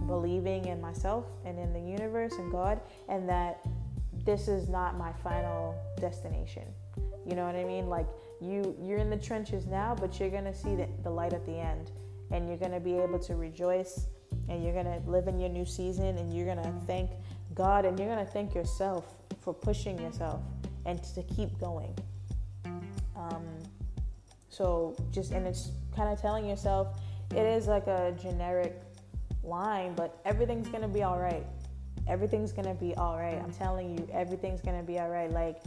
believing 0.07 0.65
in 0.65 0.81
myself 0.81 1.27
and 1.45 1.59
in 1.59 1.73
the 1.73 1.81
universe 1.81 2.33
and 2.35 2.51
God, 2.51 2.81
and 3.09 3.29
that 3.29 3.61
this 4.25 4.49
is 4.49 4.69
not 4.69 4.97
my 4.97 5.13
final 5.23 5.75
destination. 6.01 6.65
You 7.27 7.37
know 7.37 7.45
what 7.45 7.55
I 7.55 7.65
mean? 7.65 7.89
Like 7.89 8.07
you 8.41 8.77
you're 8.81 8.99
in 8.99 9.11
the 9.11 9.17
trenches 9.17 9.67
now, 9.67 9.95
but 9.99 10.19
you're 10.19 10.31
going 10.31 10.45
to 10.45 10.55
see 10.55 10.75
the, 10.75 10.89
the 11.03 11.11
light 11.11 11.33
at 11.33 11.45
the 11.47 11.59
end 11.59 11.91
and 12.31 12.49
you're 12.49 12.59
going 12.59 12.73
to 12.73 12.81
be 12.81 12.97
able 12.97 13.19
to 13.19 13.35
rejoice 13.35 14.07
and 14.49 14.63
you're 14.63 14.73
going 14.73 14.87
to 14.87 15.11
live 15.11 15.29
in 15.29 15.39
your 15.39 15.49
new 15.49 15.65
season 15.65 16.17
and 16.19 16.35
you're 16.35 16.47
going 16.47 16.63
to 16.63 16.73
thank 16.87 17.11
God 17.55 17.85
and 17.85 17.99
you're 17.99 18.09
going 18.09 18.25
to 18.25 18.33
thank 18.33 18.55
yourself 18.55 19.15
for 19.41 19.53
pushing 19.53 19.99
yourself 19.99 20.41
and 20.87 21.03
to 21.03 21.23
keep 21.25 21.59
going. 21.59 21.97
Um, 23.17 23.47
so 24.49 24.97
just 25.11 25.33
and 25.33 25.47
it's 25.47 25.71
kind 25.95 26.09
of 26.13 26.21
telling 26.21 26.47
yourself 26.47 26.99
it 27.35 27.47
is 27.47 27.67
like 27.67 27.87
a 27.87 28.15
generic 28.21 28.81
line, 29.43 29.95
but 29.95 30.21
everything's 30.25 30.69
going 30.69 30.83
to 30.83 30.89
be 30.89 31.03
all 31.03 31.19
right. 31.19 31.47
Everything's 32.09 32.53
going 32.53 32.67
to 32.67 32.75
be 32.75 32.95
all 32.97 33.17
right. 33.17 33.41
I'm 33.43 33.53
telling 33.53 33.97
you, 33.97 34.09
everything's 34.13 34.61
going 34.61 34.77
to 34.77 34.83
be 34.83 34.99
all 34.99 35.09
right. 35.09 35.31
Like 35.31 35.59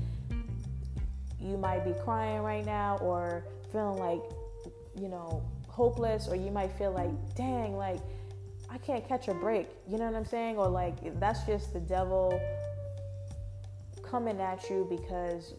you 1.44 1.58
might 1.58 1.84
be 1.84 1.94
crying 2.04 2.42
right 2.42 2.66
now 2.66 2.98
or 2.98 3.46
feeling 3.72 4.00
like, 4.00 4.22
you 4.96 5.10
know, 5.10 5.44
hopeless, 5.68 6.28
or 6.28 6.36
you 6.36 6.52
might 6.52 6.72
feel 6.78 6.92
like, 6.92 7.12
dang, 7.36 7.76
like, 7.76 8.00
I 8.70 8.78
can't 8.78 9.08
catch 9.08 9.28
a 9.28 9.34
break. 9.34 9.68
You 9.88 9.98
know 9.98 10.06
what 10.06 10.16
I'm 10.16 10.26
saying? 10.26 10.58
Or 10.58 10.68
like, 10.68 11.20
that's 11.20 11.44
just 11.44 11.74
the 11.74 11.80
devil 11.80 12.40
coming 14.04 14.40
at 14.40 14.70
you 14.70 14.88
because 14.90 15.54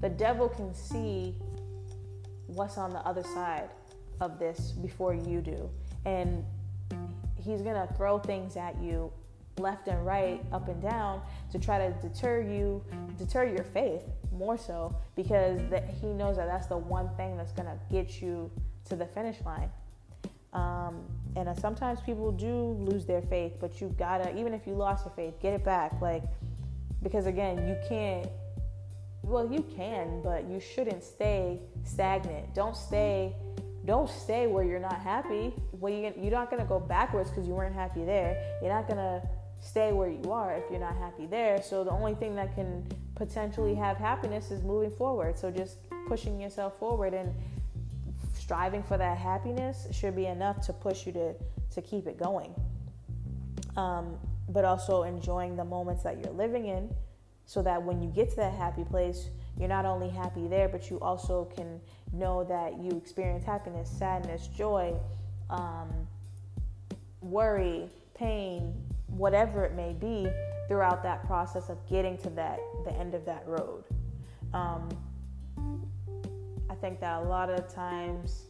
the 0.00 0.08
devil 0.08 0.48
can 0.48 0.74
see 0.74 1.34
what's 2.46 2.78
on 2.78 2.92
the 2.92 3.00
other 3.00 3.22
side 3.22 3.70
of 4.20 4.38
this 4.38 4.72
before 4.72 5.14
you 5.14 5.40
do. 5.40 5.68
And 6.04 6.44
he's 7.36 7.62
going 7.62 7.76
to 7.76 7.92
throw 7.94 8.18
things 8.18 8.56
at 8.56 8.80
you 8.80 9.12
left 9.60 9.88
and 9.88 10.04
right, 10.04 10.42
up 10.52 10.68
and 10.68 10.80
down 10.82 11.20
to 11.52 11.58
try 11.58 11.78
to 11.78 11.92
deter 12.00 12.40
you, 12.40 12.84
deter 13.18 13.44
your 13.44 13.64
faith 13.64 14.02
more 14.32 14.56
so 14.56 14.94
because 15.16 15.60
that 15.70 15.88
he 16.00 16.08
knows 16.08 16.36
that 16.36 16.46
that's 16.46 16.66
the 16.66 16.76
one 16.76 17.10
thing 17.16 17.36
that's 17.36 17.52
gonna 17.52 17.78
get 17.90 18.22
you 18.22 18.50
to 18.88 18.96
the 18.96 19.06
finish 19.06 19.36
line. 19.44 19.70
Um, 20.52 21.04
and 21.36 21.48
uh, 21.48 21.54
sometimes 21.54 22.00
people 22.00 22.32
do 22.32 22.76
lose 22.80 23.06
their 23.06 23.22
faith, 23.22 23.52
but 23.60 23.80
you 23.80 23.94
gotta, 23.98 24.36
even 24.36 24.52
if 24.52 24.66
you 24.66 24.74
lost 24.74 25.04
your 25.04 25.14
faith, 25.14 25.34
get 25.40 25.54
it 25.54 25.64
back. 25.64 26.00
Like, 26.00 26.24
because 27.02 27.26
again, 27.26 27.68
you 27.68 27.76
can't. 27.88 28.28
Well, 29.22 29.50
you 29.50 29.64
can, 29.76 30.22
but 30.22 30.48
you 30.48 30.58
shouldn't 30.60 31.04
stay 31.04 31.60
stagnant. 31.84 32.54
Don't 32.54 32.76
stay. 32.76 33.36
Don't 33.84 34.10
stay 34.10 34.46
where 34.46 34.64
you're 34.64 34.80
not 34.80 35.00
happy. 35.00 35.54
Well, 35.72 35.92
you, 35.92 36.12
you're 36.20 36.32
not 36.32 36.50
gonna 36.50 36.64
go 36.64 36.80
backwards 36.80 37.30
because 37.30 37.46
you 37.46 37.54
weren't 37.54 37.74
happy 37.74 38.04
there. 38.04 38.58
You're 38.60 38.72
not 38.72 38.88
gonna 38.88 39.22
stay 39.60 39.92
where 39.92 40.08
you 40.08 40.32
are 40.32 40.54
if 40.54 40.64
you're 40.70 40.80
not 40.80 40.96
happy 40.96 41.26
there. 41.26 41.62
So 41.62 41.84
the 41.84 41.90
only 41.90 42.14
thing 42.14 42.34
that 42.36 42.54
can 42.54 42.86
potentially 43.14 43.74
have 43.74 43.96
happiness 43.98 44.50
is 44.50 44.62
moving 44.62 44.90
forward. 44.90 45.38
So 45.38 45.50
just 45.50 45.78
pushing 46.08 46.40
yourself 46.40 46.78
forward 46.78 47.14
and 47.14 47.34
striving 48.34 48.82
for 48.82 48.96
that 48.96 49.18
happiness 49.18 49.86
should 49.92 50.16
be 50.16 50.26
enough 50.26 50.60
to 50.66 50.72
push 50.72 51.06
you 51.06 51.12
to 51.12 51.34
to 51.74 51.82
keep 51.82 52.06
it 52.06 52.18
going. 52.18 52.52
Um, 53.76 54.16
but 54.48 54.64
also 54.64 55.04
enjoying 55.04 55.54
the 55.54 55.64
moments 55.64 56.02
that 56.02 56.18
you're 56.18 56.34
living 56.34 56.66
in, 56.66 56.92
so 57.46 57.62
that 57.62 57.80
when 57.80 58.02
you 58.02 58.08
get 58.10 58.30
to 58.30 58.36
that 58.36 58.54
happy 58.54 58.82
place, 58.82 59.30
you're 59.56 59.68
not 59.68 59.84
only 59.84 60.08
happy 60.08 60.48
there, 60.48 60.68
but 60.68 60.90
you 60.90 60.98
also 61.00 61.44
can 61.54 61.80
know 62.12 62.42
that 62.44 62.78
you 62.80 62.90
experience 62.96 63.44
happiness, 63.44 63.88
sadness, 63.88 64.48
joy, 64.48 64.94
um, 65.50 65.88
worry, 67.20 67.88
pain, 68.14 68.74
whatever 69.10 69.64
it 69.64 69.74
may 69.74 69.92
be 69.92 70.28
throughout 70.68 71.02
that 71.02 71.26
process 71.26 71.68
of 71.68 71.78
getting 71.88 72.16
to 72.18 72.30
that 72.30 72.58
the 72.84 72.92
end 72.92 73.14
of 73.14 73.24
that 73.24 73.44
road. 73.46 73.84
Um, 74.54 74.88
I 76.70 76.74
think 76.74 77.00
that 77.00 77.22
a 77.22 77.24
lot 77.24 77.50
of 77.50 77.72
times 77.72 78.46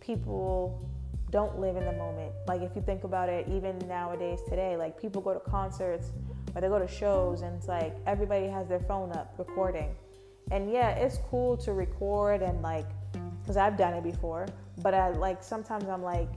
people 0.00 0.88
don't 1.30 1.58
live 1.58 1.76
in 1.76 1.84
the 1.84 1.92
moment. 1.92 2.32
Like 2.48 2.62
if 2.62 2.74
you 2.74 2.82
think 2.82 3.04
about 3.04 3.28
it, 3.28 3.46
even 3.48 3.78
nowadays 3.86 4.40
today, 4.48 4.76
like 4.76 5.00
people 5.00 5.20
go 5.22 5.34
to 5.34 5.40
concerts 5.40 6.12
or 6.54 6.60
they 6.60 6.68
go 6.68 6.78
to 6.78 6.88
shows 6.88 7.42
and 7.42 7.56
it's 7.56 7.68
like 7.68 7.94
everybody 8.06 8.48
has 8.48 8.68
their 8.68 8.80
phone 8.80 9.12
up 9.12 9.34
recording. 9.38 9.94
And 10.50 10.70
yeah, 10.70 10.90
it's 10.90 11.18
cool 11.28 11.56
to 11.58 11.72
record 11.72 12.42
and 12.42 12.60
like, 12.62 12.86
because 13.42 13.56
I've 13.56 13.76
done 13.76 13.94
it 13.94 14.02
before, 14.02 14.46
but 14.82 14.94
I 14.94 15.10
like 15.10 15.42
sometimes 15.42 15.88
I'm 15.88 16.02
like, 16.02 16.28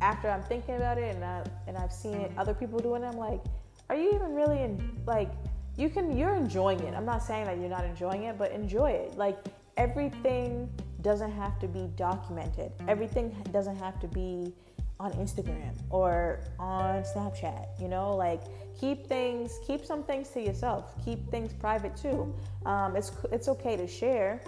after 0.00 0.30
I'm 0.30 0.42
thinking 0.42 0.76
about 0.76 0.98
it 0.98 1.14
and 1.14 1.24
I 1.24 1.44
and 1.66 1.76
I've 1.76 1.92
seen 1.92 2.32
other 2.36 2.54
people 2.54 2.78
doing 2.78 3.02
it, 3.02 3.06
I'm 3.06 3.16
like, 3.16 3.42
are 3.88 3.96
you 3.96 4.12
even 4.14 4.34
really 4.34 4.62
in 4.62 4.96
like 5.06 5.30
you 5.76 5.88
can 5.88 6.16
you're 6.16 6.34
enjoying 6.34 6.80
it. 6.80 6.94
I'm 6.94 7.06
not 7.06 7.22
saying 7.22 7.46
that 7.46 7.58
you're 7.58 7.68
not 7.68 7.84
enjoying 7.84 8.24
it, 8.24 8.36
but 8.38 8.52
enjoy 8.52 8.90
it. 8.90 9.16
Like 9.16 9.38
everything 9.76 10.68
doesn't 11.02 11.32
have 11.32 11.58
to 11.60 11.68
be 11.68 11.88
documented. 11.96 12.72
Everything 12.88 13.34
doesn't 13.52 13.76
have 13.76 14.00
to 14.00 14.08
be 14.08 14.52
on 15.00 15.12
Instagram 15.12 15.72
or 15.90 16.40
on 16.58 17.04
Snapchat, 17.04 17.80
you 17.80 17.88
know, 17.88 18.16
like 18.16 18.42
keep 18.78 19.06
things, 19.06 19.60
keep 19.66 19.84
some 19.84 20.02
things 20.02 20.28
to 20.30 20.40
yourself, 20.40 20.94
keep 21.04 21.30
things 21.30 21.52
private 21.52 21.96
too. 21.96 22.34
Um, 22.66 22.96
it's 22.96 23.12
it's 23.30 23.48
okay 23.48 23.76
to 23.76 23.86
share, 23.86 24.40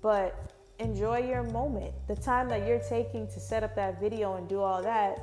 but 0.00 0.51
enjoy 0.82 1.18
your 1.20 1.42
moment. 1.42 1.94
The 2.08 2.16
time 2.16 2.48
that 2.48 2.66
you're 2.66 2.80
taking 2.80 3.26
to 3.28 3.40
set 3.40 3.62
up 3.62 3.74
that 3.76 4.00
video 4.00 4.36
and 4.36 4.48
do 4.48 4.60
all 4.60 4.82
that, 4.82 5.22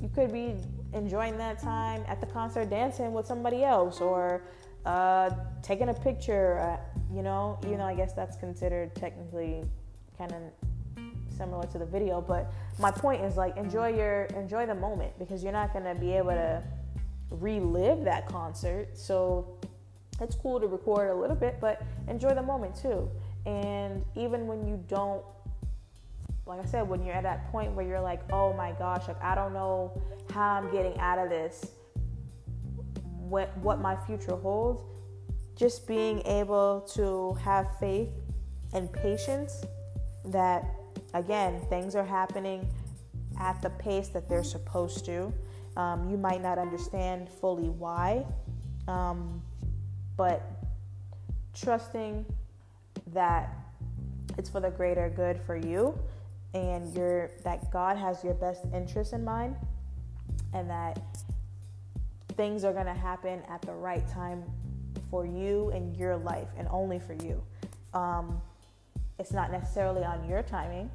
you 0.00 0.08
could 0.08 0.32
be 0.32 0.54
enjoying 0.94 1.36
that 1.38 1.58
time 1.60 2.04
at 2.08 2.20
the 2.20 2.26
concert 2.26 2.70
dancing 2.70 3.12
with 3.12 3.26
somebody 3.26 3.64
else 3.64 4.00
or 4.00 4.42
uh, 4.86 5.30
taking 5.62 5.88
a 5.90 5.94
picture, 5.94 6.58
uh, 6.58 6.76
you 7.14 7.22
know, 7.22 7.58
even 7.64 7.78
though 7.78 7.84
I 7.84 7.94
guess 7.94 8.12
that's 8.12 8.36
considered 8.36 8.94
technically 8.94 9.64
kind 10.18 10.32
of 10.32 10.42
similar 11.36 11.66
to 11.68 11.78
the 11.78 11.86
video, 11.86 12.20
but 12.20 12.52
my 12.78 12.90
point 12.90 13.24
is 13.24 13.36
like 13.36 13.56
enjoy 13.56 13.88
your 13.88 14.24
enjoy 14.36 14.66
the 14.66 14.74
moment 14.74 15.12
because 15.18 15.42
you're 15.42 15.52
not 15.52 15.72
to 15.84 15.94
be 15.94 16.12
able 16.12 16.30
to 16.30 16.62
relive 17.30 18.04
that 18.04 18.28
concert. 18.28 18.88
So 18.94 19.58
it's 20.20 20.34
cool 20.34 20.60
to 20.60 20.66
record 20.66 21.10
a 21.10 21.14
little 21.14 21.36
bit, 21.36 21.58
but 21.60 21.82
enjoy 22.08 22.34
the 22.34 22.42
moment 22.42 22.76
too. 22.76 23.10
And 23.46 24.04
even 24.14 24.46
when 24.46 24.66
you 24.66 24.82
don't, 24.88 25.24
like 26.46 26.60
I 26.60 26.64
said, 26.64 26.88
when 26.88 27.04
you're 27.04 27.14
at 27.14 27.22
that 27.24 27.50
point 27.50 27.72
where 27.72 27.86
you're 27.86 28.00
like, 28.00 28.20
oh 28.32 28.52
my 28.52 28.72
gosh, 28.72 29.08
like 29.08 29.22
I 29.22 29.34
don't 29.34 29.52
know 29.52 30.00
how 30.32 30.52
I'm 30.52 30.70
getting 30.70 30.98
out 30.98 31.18
of 31.18 31.28
this, 31.28 31.72
what, 33.18 33.56
what 33.58 33.80
my 33.80 33.96
future 34.06 34.36
holds, 34.36 34.80
just 35.56 35.86
being 35.86 36.20
able 36.26 36.80
to 36.94 37.34
have 37.34 37.78
faith 37.78 38.10
and 38.72 38.92
patience 38.92 39.64
that, 40.24 40.64
again, 41.14 41.60
things 41.68 41.94
are 41.94 42.04
happening 42.04 42.66
at 43.38 43.60
the 43.62 43.70
pace 43.70 44.08
that 44.08 44.28
they're 44.28 44.44
supposed 44.44 45.04
to. 45.06 45.32
Um, 45.76 46.10
you 46.10 46.16
might 46.16 46.42
not 46.42 46.58
understand 46.58 47.28
fully 47.28 47.68
why, 47.68 48.24
um, 48.88 49.42
but 50.16 50.42
trusting 51.54 52.24
that 53.08 53.54
it's 54.38 54.48
for 54.48 54.60
the 54.60 54.70
greater 54.70 55.10
good 55.14 55.40
for 55.46 55.56
you 55.56 55.98
and 56.54 56.94
you're 56.94 57.30
that 57.44 57.70
God 57.70 57.96
has 57.96 58.22
your 58.22 58.34
best 58.34 58.64
interest 58.74 59.12
in 59.12 59.24
mind 59.24 59.56
and 60.52 60.68
that 60.68 61.00
things 62.36 62.64
are 62.64 62.72
going 62.72 62.86
to 62.86 62.94
happen 62.94 63.42
at 63.48 63.62
the 63.62 63.72
right 63.72 64.06
time 64.08 64.42
for 65.10 65.26
you 65.26 65.70
and 65.70 65.96
your 65.96 66.16
life 66.16 66.48
and 66.56 66.68
only 66.70 66.98
for 66.98 67.14
you. 67.14 67.42
Um, 67.94 68.40
it's 69.18 69.32
not 69.32 69.52
necessarily 69.52 70.02
on 70.02 70.28
your 70.28 70.42
timing. 70.42 70.90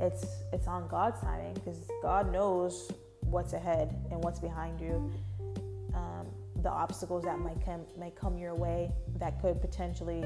It's 0.00 0.26
it's 0.52 0.66
on 0.66 0.88
God's 0.88 1.20
timing 1.20 1.54
because 1.54 1.78
God 2.02 2.32
knows 2.32 2.90
what's 3.20 3.52
ahead 3.52 3.94
and 4.10 4.22
what's 4.22 4.40
behind 4.40 4.80
you. 4.80 5.10
Um, 5.94 6.26
the 6.62 6.70
obstacles 6.70 7.24
that 7.24 7.38
might 7.38 7.64
come 7.64 7.84
might 7.98 8.14
come 8.14 8.38
your 8.38 8.54
way 8.54 8.90
that 9.18 9.40
could 9.40 9.60
potentially, 9.60 10.24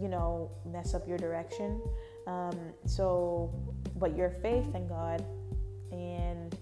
you 0.00 0.08
know, 0.08 0.50
mess 0.64 0.94
up 0.94 1.06
your 1.06 1.18
direction. 1.18 1.80
Um, 2.26 2.56
so, 2.84 3.52
but 3.96 4.16
your 4.16 4.30
faith 4.30 4.74
in 4.74 4.86
God 4.86 5.24
and 5.90 6.56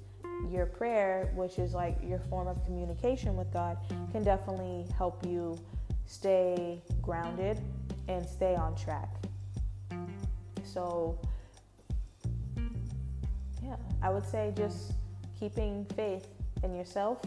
your 0.51 0.67
prayer, 0.67 1.33
which 1.35 1.59
is 1.59 1.75
like 1.75 1.99
your 2.03 2.19
form 2.19 2.49
of 2.49 2.65
communication 2.65 3.37
with 3.37 3.53
God, 3.53 3.79
can 4.13 4.23
definitely 4.23 4.87
help 4.97 5.27
you 5.27 5.59
stay 6.07 6.81
grounded 7.03 7.61
and 8.09 8.25
stay 8.25 8.55
on 8.55 8.77
track. 8.77 9.11
So, 10.63 11.19
yeah, 13.63 13.77
I 14.03 14.11
would 14.11 14.27
say 14.27 14.53
just 14.57 14.93
keeping 15.39 15.85
faith 15.97 16.29
in 16.63 16.75
yourself, 16.75 17.21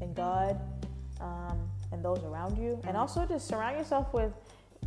in 0.00 0.14
God, 0.14 0.58
um, 1.22 1.70
and 1.92 2.04
those 2.04 2.22
around 2.24 2.58
you, 2.58 2.80
and 2.86 2.96
also 2.96 3.24
just 3.24 3.46
surround 3.46 3.76
yourself 3.76 4.12
with 4.12 4.32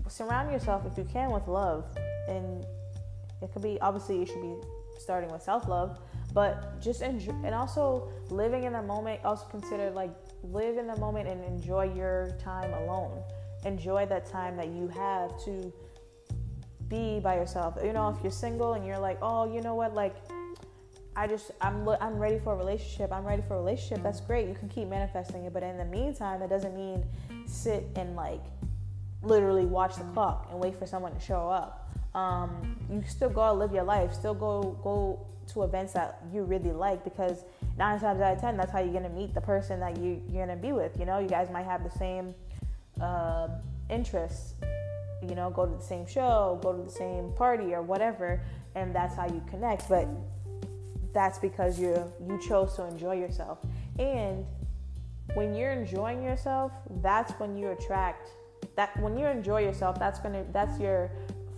surround 0.07 0.51
yourself 0.51 0.85
if 0.85 0.97
you 0.97 1.05
can 1.05 1.31
with 1.31 1.47
love, 1.47 1.85
and 2.27 2.65
it 3.41 3.51
could 3.53 3.63
be 3.63 3.79
obviously 3.81 4.19
you 4.19 4.25
should 4.25 4.41
be 4.41 4.55
starting 4.99 5.31
with 5.31 5.41
self 5.41 5.67
love, 5.67 5.99
but 6.33 6.81
just 6.81 7.01
enjoy, 7.01 7.33
and 7.43 7.55
also 7.55 8.09
living 8.29 8.63
in 8.63 8.73
the 8.73 8.81
moment. 8.81 9.23
Also 9.23 9.45
consider 9.45 9.89
like 9.91 10.11
live 10.43 10.77
in 10.77 10.87
the 10.87 10.97
moment 10.97 11.27
and 11.27 11.43
enjoy 11.45 11.91
your 11.93 12.35
time 12.43 12.73
alone. 12.73 13.23
Enjoy 13.65 14.05
that 14.05 14.25
time 14.25 14.55
that 14.57 14.67
you 14.67 14.87
have 14.89 15.43
to 15.45 15.73
be 16.87 17.19
by 17.19 17.35
yourself. 17.35 17.77
You 17.83 17.93
know, 17.93 18.09
if 18.09 18.21
you're 18.21 18.31
single 18.31 18.73
and 18.73 18.85
you're 18.85 18.99
like, 18.99 19.17
oh, 19.21 19.51
you 19.51 19.61
know 19.61 19.75
what, 19.75 19.93
like 19.93 20.15
I 21.15 21.27
just 21.27 21.51
I'm 21.61 21.87
I'm 22.01 22.17
ready 22.17 22.39
for 22.39 22.53
a 22.53 22.57
relationship. 22.57 23.11
I'm 23.13 23.25
ready 23.25 23.41
for 23.41 23.55
a 23.55 23.57
relationship. 23.57 24.03
That's 24.03 24.19
great. 24.19 24.47
You 24.47 24.55
can 24.55 24.67
keep 24.67 24.87
manifesting 24.87 25.45
it, 25.45 25.53
but 25.53 25.63
in 25.63 25.77
the 25.77 25.85
meantime, 25.85 26.41
that 26.41 26.49
doesn't 26.49 26.75
mean 26.75 27.05
sit 27.45 27.87
and 27.95 28.15
like 28.15 28.43
literally 29.23 29.65
watch 29.65 29.95
the 29.95 30.03
clock 30.03 30.47
and 30.51 30.59
wait 30.59 30.77
for 30.77 30.85
someone 30.85 31.13
to 31.13 31.19
show 31.19 31.49
up. 31.49 31.89
Um, 32.13 32.77
you 32.89 33.03
still 33.07 33.29
go 33.29 33.53
live 33.53 33.71
your 33.71 33.83
life. 33.83 34.13
Still 34.13 34.33
go 34.33 34.77
go 34.83 35.25
to 35.53 35.63
events 35.63 35.93
that 35.93 36.21
you 36.33 36.43
really 36.43 36.71
like 36.71 37.03
because 37.03 37.45
nine 37.77 37.99
times 37.99 38.19
out 38.19 38.33
of 38.33 38.41
ten, 38.41 38.57
that's 38.57 38.71
how 38.71 38.79
you're 38.79 38.93
gonna 38.93 39.09
meet 39.09 39.33
the 39.33 39.41
person 39.41 39.79
that 39.79 39.97
you 39.97 40.21
you're 40.29 40.45
gonna 40.45 40.59
be 40.59 40.73
with. 40.73 40.99
You 40.99 41.05
know, 41.05 41.19
you 41.19 41.29
guys 41.29 41.49
might 41.49 41.65
have 41.65 41.83
the 41.83 41.97
same 41.97 42.35
uh, 42.99 43.47
interests. 43.89 44.55
You 45.21 45.33
know, 45.33 45.49
go 45.49 45.65
to 45.65 45.75
the 45.75 45.83
same 45.83 46.05
show, 46.05 46.59
go 46.61 46.73
to 46.73 46.83
the 46.83 46.91
same 46.91 47.31
party 47.33 47.73
or 47.73 47.81
whatever, 47.81 48.41
and 48.75 48.93
that's 48.93 49.15
how 49.15 49.27
you 49.27 49.41
connect. 49.49 49.87
But 49.89 50.07
that's 51.15 51.39
because 51.39 51.79
you 51.79 51.95
you 52.27 52.37
chose 52.39 52.75
to 52.75 52.85
enjoy 52.85 53.15
yourself. 53.15 53.57
And 53.97 54.45
when 55.33 55.55
you're 55.55 55.71
enjoying 55.71 56.21
yourself, 56.21 56.73
that's 57.01 57.31
when 57.39 57.57
you 57.57 57.69
attract 57.71 58.27
that 58.75 58.99
when 59.01 59.17
you 59.17 59.25
enjoy 59.25 59.61
yourself, 59.63 59.97
that's 59.97 60.19
gonna 60.19 60.45
that's 60.51 60.77
your 60.79 61.09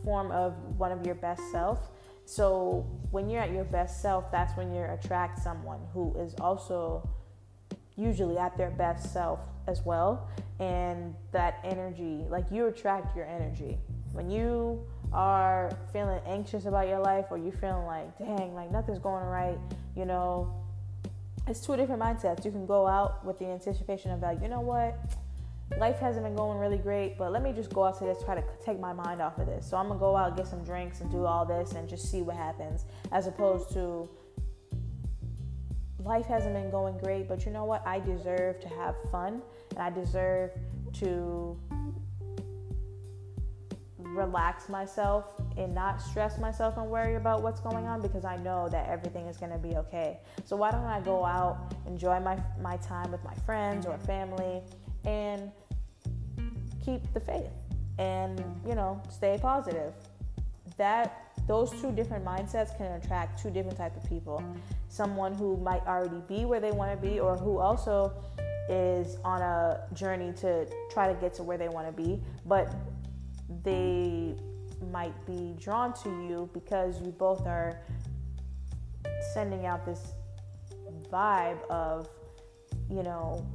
form 0.05 0.31
of 0.31 0.53
one 0.77 0.91
of 0.91 1.05
your 1.05 1.15
best 1.15 1.41
self. 1.51 1.89
So 2.25 2.85
when 3.09 3.29
you're 3.29 3.41
at 3.41 3.51
your 3.51 3.63
best 3.63 4.01
self, 4.01 4.31
that's 4.31 4.55
when 4.55 4.73
you 4.73 4.83
attract 4.83 5.39
someone 5.39 5.79
who 5.91 6.15
is 6.19 6.35
also 6.35 7.09
usually 7.95 8.37
at 8.37 8.57
their 8.57 8.69
best 8.69 9.11
self 9.11 9.39
as 9.65 9.81
well. 9.83 10.29
And 10.59 11.15
that 11.31 11.59
energy, 11.63 12.25
like 12.29 12.45
you 12.51 12.67
attract 12.67 13.15
your 13.15 13.25
energy. 13.25 13.79
When 14.17 14.31
you 14.31 14.83
are 15.13 15.69
feeling 15.93 16.19
anxious 16.25 16.65
about 16.65 16.87
your 16.87 16.97
life 16.99 17.25
or 17.29 17.37
you're 17.37 17.51
feeling 17.51 17.85
like, 17.85 18.17
dang, 18.17 18.55
like 18.55 18.71
nothing's 18.71 18.97
going 18.97 19.23
right, 19.23 19.59
you 19.95 20.05
know, 20.05 20.51
it's 21.47 21.59
two 21.59 21.75
different 21.75 22.01
mindsets. 22.01 22.43
You 22.43 22.49
can 22.49 22.65
go 22.65 22.87
out 22.87 23.23
with 23.23 23.37
the 23.37 23.45
anticipation 23.45 24.09
of 24.09 24.21
like, 24.21 24.41
you 24.41 24.47
know 24.47 24.59
what, 24.59 24.97
life 25.77 25.99
hasn't 25.99 26.25
been 26.25 26.35
going 26.35 26.57
really 26.57 26.79
great, 26.79 27.15
but 27.15 27.31
let 27.31 27.43
me 27.43 27.53
just 27.53 27.71
go 27.71 27.83
out 27.83 27.99
to 27.99 28.05
this, 28.05 28.23
try 28.23 28.33
to 28.33 28.43
take 28.65 28.79
my 28.79 28.91
mind 28.91 29.21
off 29.21 29.37
of 29.37 29.45
this. 29.45 29.69
So 29.69 29.77
I'm 29.77 29.87
gonna 29.87 29.99
go 29.99 30.17
out, 30.17 30.35
get 30.35 30.47
some 30.47 30.63
drinks, 30.63 31.01
and 31.01 31.11
do 31.11 31.23
all 31.25 31.45
this, 31.45 31.73
and 31.73 31.87
just 31.87 32.09
see 32.09 32.23
what 32.23 32.35
happens, 32.35 32.85
as 33.11 33.27
opposed 33.27 33.71
to 33.73 34.09
life 36.03 36.25
hasn't 36.25 36.55
been 36.55 36.71
going 36.71 36.97
great, 36.97 37.27
but 37.27 37.45
you 37.45 37.51
know 37.51 37.65
what, 37.65 37.85
I 37.85 37.99
deserve 37.99 38.59
to 38.61 38.67
have 38.69 38.95
fun, 39.11 39.43
and 39.71 39.79
I 39.79 39.91
deserve 39.91 40.49
to 40.93 41.55
relax 44.17 44.67
myself 44.67 45.33
and 45.55 45.73
not 45.73 46.01
stress 46.01 46.37
myself 46.39 46.77
and 46.77 46.89
worry 46.89 47.15
about 47.15 47.43
what's 47.43 47.61
going 47.61 47.85
on 47.85 48.01
because 48.01 48.25
I 48.25 48.35
know 48.37 48.67
that 48.69 48.89
everything 48.89 49.27
is 49.27 49.37
going 49.37 49.51
to 49.51 49.57
be 49.57 49.75
okay. 49.77 50.19
So 50.43 50.55
why 50.55 50.71
don't 50.71 50.85
I 50.85 50.99
go 51.01 51.23
out, 51.23 51.73
enjoy 51.85 52.19
my 52.19 52.37
my 52.61 52.77
time 52.77 53.11
with 53.11 53.23
my 53.23 53.33
friends 53.45 53.85
or 53.85 53.97
family 53.99 54.61
and 55.05 55.51
keep 56.83 57.01
the 57.13 57.19
faith 57.19 57.51
and, 57.99 58.43
you 58.65 58.75
know, 58.75 59.01
stay 59.09 59.39
positive. 59.41 59.93
That 60.77 61.23
those 61.47 61.71
two 61.81 61.91
different 61.91 62.25
mindsets 62.25 62.75
can 62.77 62.91
attract 62.93 63.41
two 63.41 63.49
different 63.49 63.77
types 63.77 63.97
of 64.03 64.09
people. 64.09 64.43
Someone 64.89 65.33
who 65.33 65.57
might 65.57 65.85
already 65.87 66.21
be 66.27 66.45
where 66.45 66.59
they 66.59 66.71
want 66.71 66.91
to 66.91 67.07
be 67.07 67.19
or 67.19 67.37
who 67.37 67.59
also 67.59 68.13
is 68.69 69.17
on 69.23 69.41
a 69.41 69.81
journey 69.93 70.33
to 70.33 70.67
try 70.91 71.07
to 71.11 71.19
get 71.19 71.33
to 71.35 71.43
where 71.43 71.57
they 71.57 71.69
want 71.69 71.87
to 71.87 71.93
be, 71.93 72.21
but 72.45 72.73
they 73.67 74.33
might 74.93 75.13
be 75.25 75.53
drawn 75.59 75.91
to 75.91 76.07
you 76.07 76.49
because 76.53 77.01
you 77.01 77.11
both 77.11 77.45
are 77.45 77.81
sending 79.33 79.65
out 79.65 79.85
this 79.85 80.13
vibe 81.11 81.59
of, 81.69 82.07
you 82.89 83.03
know, 83.03 83.45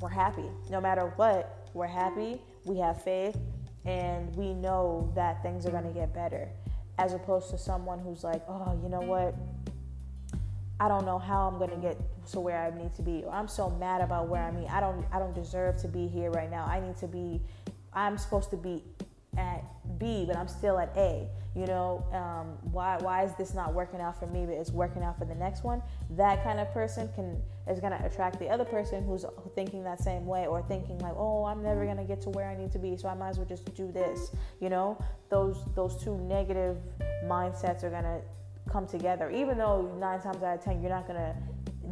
we're 0.00 0.08
happy. 0.08 0.46
No 0.70 0.80
matter 0.80 1.12
what, 1.16 1.68
we're 1.74 1.86
happy, 1.86 2.40
we 2.64 2.78
have 2.78 3.02
faith, 3.02 3.36
and 3.84 4.34
we 4.34 4.54
know 4.54 5.12
that 5.14 5.42
things 5.42 5.66
are 5.66 5.70
going 5.70 5.84
to 5.84 5.92
get 5.92 6.14
better. 6.14 6.48
As 6.96 7.12
opposed 7.12 7.50
to 7.50 7.58
someone 7.58 7.98
who's 7.98 8.24
like, 8.24 8.42
oh, 8.48 8.80
you 8.82 8.88
know 8.88 9.02
what? 9.02 9.34
I 10.80 10.88
don't 10.88 11.04
know 11.04 11.18
how 11.18 11.48
I'm 11.48 11.58
going 11.58 11.70
to 11.70 11.76
get 11.76 11.98
to 12.32 12.40
where 12.40 12.62
I 12.62 12.70
need 12.74 12.94
to 12.94 13.02
be. 13.02 13.24
Or 13.26 13.32
I'm 13.34 13.48
so 13.48 13.68
mad 13.68 14.00
about 14.00 14.28
where 14.28 14.42
I'm. 14.42 14.64
I 14.70 14.80
don't. 14.80 15.04
I 15.12 15.18
don't 15.18 15.34
deserve 15.34 15.76
to 15.82 15.88
be 15.88 16.06
here 16.06 16.30
right 16.30 16.50
now. 16.50 16.64
I 16.64 16.80
need 16.80 16.96
to 16.98 17.06
be 17.06 17.40
I'm 17.96 18.18
supposed 18.18 18.50
to 18.50 18.56
be 18.56 18.84
at 19.38 19.64
B, 19.98 20.24
but 20.26 20.36
I'm 20.36 20.48
still 20.48 20.78
at 20.78 20.92
A. 20.96 21.28
You 21.54 21.66
know, 21.66 22.04
um, 22.12 22.58
why 22.70 22.98
why 22.98 23.24
is 23.24 23.34
this 23.36 23.54
not 23.54 23.72
working 23.72 24.00
out 24.00 24.20
for 24.20 24.26
me, 24.26 24.44
but 24.44 24.52
it's 24.52 24.70
working 24.70 25.02
out 25.02 25.18
for 25.18 25.24
the 25.24 25.34
next 25.34 25.64
one? 25.64 25.82
That 26.10 26.44
kind 26.44 26.60
of 26.60 26.70
person 26.72 27.08
can 27.14 27.40
is 27.66 27.80
gonna 27.80 28.00
attract 28.04 28.38
the 28.38 28.48
other 28.48 28.64
person 28.64 29.04
who's 29.04 29.24
thinking 29.54 29.82
that 29.84 30.00
same 30.00 30.26
way 30.26 30.46
or 30.46 30.62
thinking 30.62 30.98
like, 30.98 31.14
oh, 31.16 31.46
I'm 31.46 31.62
never 31.62 31.86
gonna 31.86 32.04
get 32.04 32.20
to 32.22 32.30
where 32.30 32.48
I 32.48 32.56
need 32.56 32.72
to 32.72 32.78
be, 32.78 32.96
so 32.98 33.08
I 33.08 33.14
might 33.14 33.30
as 33.30 33.38
well 33.38 33.46
just 33.46 33.74
do 33.74 33.90
this. 33.90 34.32
You 34.60 34.68
know, 34.68 35.02
those 35.30 35.64
those 35.74 35.96
two 36.02 36.18
negative 36.18 36.76
mindsets 37.24 37.82
are 37.82 37.90
gonna 37.90 38.20
come 38.70 38.86
together. 38.86 39.30
Even 39.30 39.56
though 39.56 39.96
nine 39.98 40.20
times 40.20 40.42
out 40.42 40.58
of 40.58 40.62
ten 40.62 40.82
you're 40.82 40.90
not 40.90 41.06
gonna 41.06 41.34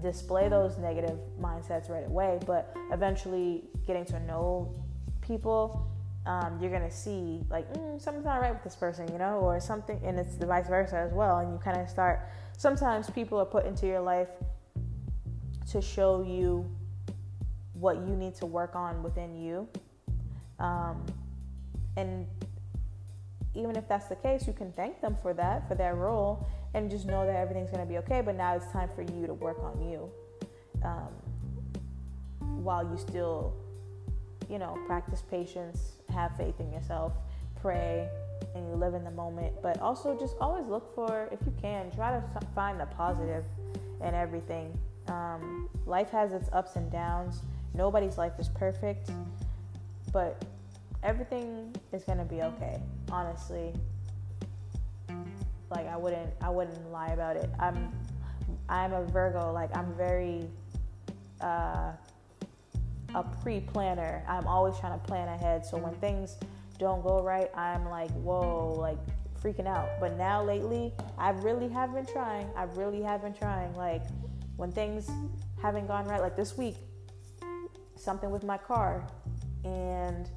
display 0.03 0.51
those 0.51 0.77
negative 0.77 1.19
mindsets 1.41 1.89
right 1.89 2.07
away, 2.07 2.39
but 2.45 2.77
eventually 2.93 3.65
getting 3.87 4.05
to 4.05 4.21
know 4.21 4.75
people 5.23 5.91
um, 6.27 6.59
you're 6.61 6.71
gonna 6.71 6.91
see 6.91 7.43
like 7.51 7.71
mm, 7.75 8.01
something's 8.01 8.25
not 8.25 8.41
right 8.41 8.53
with 8.53 8.65
this 8.65 8.77
person, 8.77 9.11
you 9.13 9.19
know, 9.19 9.39
or 9.41 9.61
something, 9.61 10.01
and 10.05 10.19
it's 10.19 10.37
the 10.37 10.47
vice 10.47 10.69
versa 10.69 10.97
as 10.97 11.13
well. 11.13 11.39
And 11.39 11.53
you 11.53 11.59
kind 11.59 11.79
of 11.81 11.89
start. 11.89 12.29
Sometimes 12.57 13.11
people 13.11 13.39
are 13.39 13.45
put 13.45 13.67
into 13.67 13.87
your 13.87 14.01
life 14.01 14.29
to 15.71 15.83
show 15.83 16.23
you 16.23 16.71
what 17.75 17.97
you 17.97 18.17
need 18.17 18.35
to 18.37 18.47
work 18.47 18.75
on 18.75 19.03
within 19.03 19.37
you, 19.37 19.69
um, 20.59 21.05
and 21.97 22.27
even 23.55 23.77
if 23.77 23.87
that's 23.87 24.07
the 24.07 24.17
case, 24.17 24.47
you 24.47 24.53
can 24.53 24.73
thank 24.73 25.01
them 25.01 25.17
for 25.21 25.35
that, 25.35 25.69
for 25.69 25.75
their 25.75 25.95
role, 25.95 26.47
and 26.73 26.91
just 26.91 27.07
know 27.07 27.27
that 27.27 27.37
everything's 27.37 27.71
gonna 27.71 27.85
be 27.85 27.99
okay. 27.99 28.23
But 28.23 28.37
now 28.37 28.55
it's 28.55 28.67
time 28.73 28.89
for 28.95 29.03
you 29.03 29.27
to 29.27 29.35
work 29.35 29.59
on 29.63 29.83
you, 29.91 30.11
um, 30.83 31.13
while 32.63 32.83
you 32.83 32.97
still, 32.97 33.55
you 34.49 34.59
know, 34.59 34.79
practice 34.87 35.23
patience 35.31 35.99
have 36.15 36.37
faith 36.37 36.59
in 36.61 36.73
yourself, 36.73 37.13
pray, 37.61 38.09
and 38.55 38.69
you 38.69 38.75
live 38.75 38.95
in 38.95 39.05
the 39.05 39.11
moment. 39.11 39.55
But 39.63 39.81
also, 39.81 40.19
just 40.19 40.37
always 40.41 40.67
look 40.67 40.95
for, 40.95 41.29
if 41.33 41.41
you 41.45 41.53
can, 41.61 41.91
try 41.91 42.11
to 42.13 42.23
find 42.55 42.81
the 42.81 42.87
positive 42.87 43.45
in 44.03 44.15
everything. 44.15 44.77
Um, 45.09 45.69
life 45.87 46.11
has 46.11 46.33
its 46.33 46.49
ups 46.53 46.77
and 46.77 46.91
downs. 46.91 47.43
Nobody's 47.75 48.17
life 48.17 48.33
is 48.39 48.49
perfect, 48.49 49.11
but 50.13 50.45
everything 51.03 51.75
is 51.93 52.05
gonna 52.05 52.25
be 52.25 52.43
okay. 52.43 52.81
Honestly, 53.11 53.75
like 55.71 55.89
I 55.89 55.97
wouldn't 55.97 56.31
I 56.41 56.51
wouldn't 56.51 56.91
lie 56.93 57.09
about 57.09 57.37
it. 57.37 57.51
I'm 57.59 57.93
I'm 58.69 58.93
a 58.93 59.05
Virgo. 59.05 59.53
Like 59.53 59.77
I'm 59.77 59.93
very 59.95 60.49
uh, 61.41 61.93
a 63.15 63.23
pre-planner. 63.23 64.23
I'm 64.29 64.47
always 64.47 64.79
trying 64.79 64.99
to 64.99 65.07
plan 65.07 65.29
ahead. 65.29 65.65
So 65.65 65.77
when 65.77 65.93
mm-hmm. 65.93 66.01
things 66.01 66.37
don't 66.79 67.03
go 67.03 67.23
right, 67.23 67.51
I'm 67.57 67.89
like, 67.89 68.11
whoa, 68.13 68.75
like 68.79 68.99
freaking 69.43 69.67
out. 69.67 69.89
But 70.01 70.17
now 70.17 70.43
lately, 70.43 70.93
I 71.19 71.31
really 71.31 71.69
have 71.69 71.95
been 71.95 72.07
trying. 72.07 72.49
I 72.57 72.65
really 72.65 73.03
have 73.03 73.23
been 73.23 73.35
trying. 73.35 73.75
Like 73.75 74.03
when 74.57 74.73
things 74.73 75.11
haven't 75.63 75.87
gone 75.87 76.07
right, 76.07 76.21
like 76.21 76.37
this 76.37 76.57
week, 76.57 76.77
something 77.97 78.31
with 78.31 78.45
my 78.45 78.59
car, 78.59 79.07
and 79.65 80.29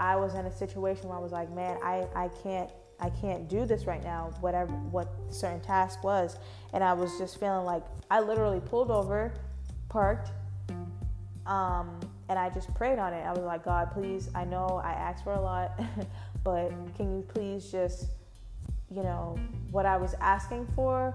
I 0.00 0.16
was 0.16 0.34
in 0.34 0.46
a 0.46 0.52
situation 0.52 1.08
where 1.08 1.18
I 1.18 1.20
was 1.20 1.32
like, 1.32 1.52
man, 1.52 1.78
I, 1.82 2.06
I 2.14 2.28
can't 2.42 2.70
I 3.00 3.10
can't 3.10 3.48
do 3.48 3.64
this 3.64 3.86
right 3.86 4.02
now, 4.02 4.32
whatever 4.40 4.72
what 4.72 5.08
certain 5.30 5.60
task 5.60 6.02
was. 6.02 6.36
And 6.72 6.82
I 6.82 6.92
was 6.92 7.16
just 7.18 7.38
feeling 7.38 7.64
like 7.64 7.84
I 8.10 8.20
literally 8.20 8.60
pulled 8.60 8.90
over, 8.90 9.32
parked, 9.88 10.32
um, 11.48 11.98
and 12.28 12.38
I 12.38 12.50
just 12.50 12.72
prayed 12.74 12.98
on 12.98 13.14
it. 13.14 13.22
I 13.24 13.32
was 13.32 13.42
like, 13.42 13.64
God, 13.64 13.90
please, 13.90 14.28
I 14.34 14.44
know 14.44 14.80
I 14.84 14.92
asked 14.92 15.24
for 15.24 15.32
a 15.32 15.40
lot, 15.40 15.80
but 16.44 16.70
can 16.94 17.16
you 17.16 17.22
please 17.26 17.70
just, 17.72 18.06
you 18.90 19.02
know, 19.02 19.38
what 19.70 19.86
I 19.86 19.96
was 19.96 20.14
asking 20.20 20.68
for, 20.76 21.14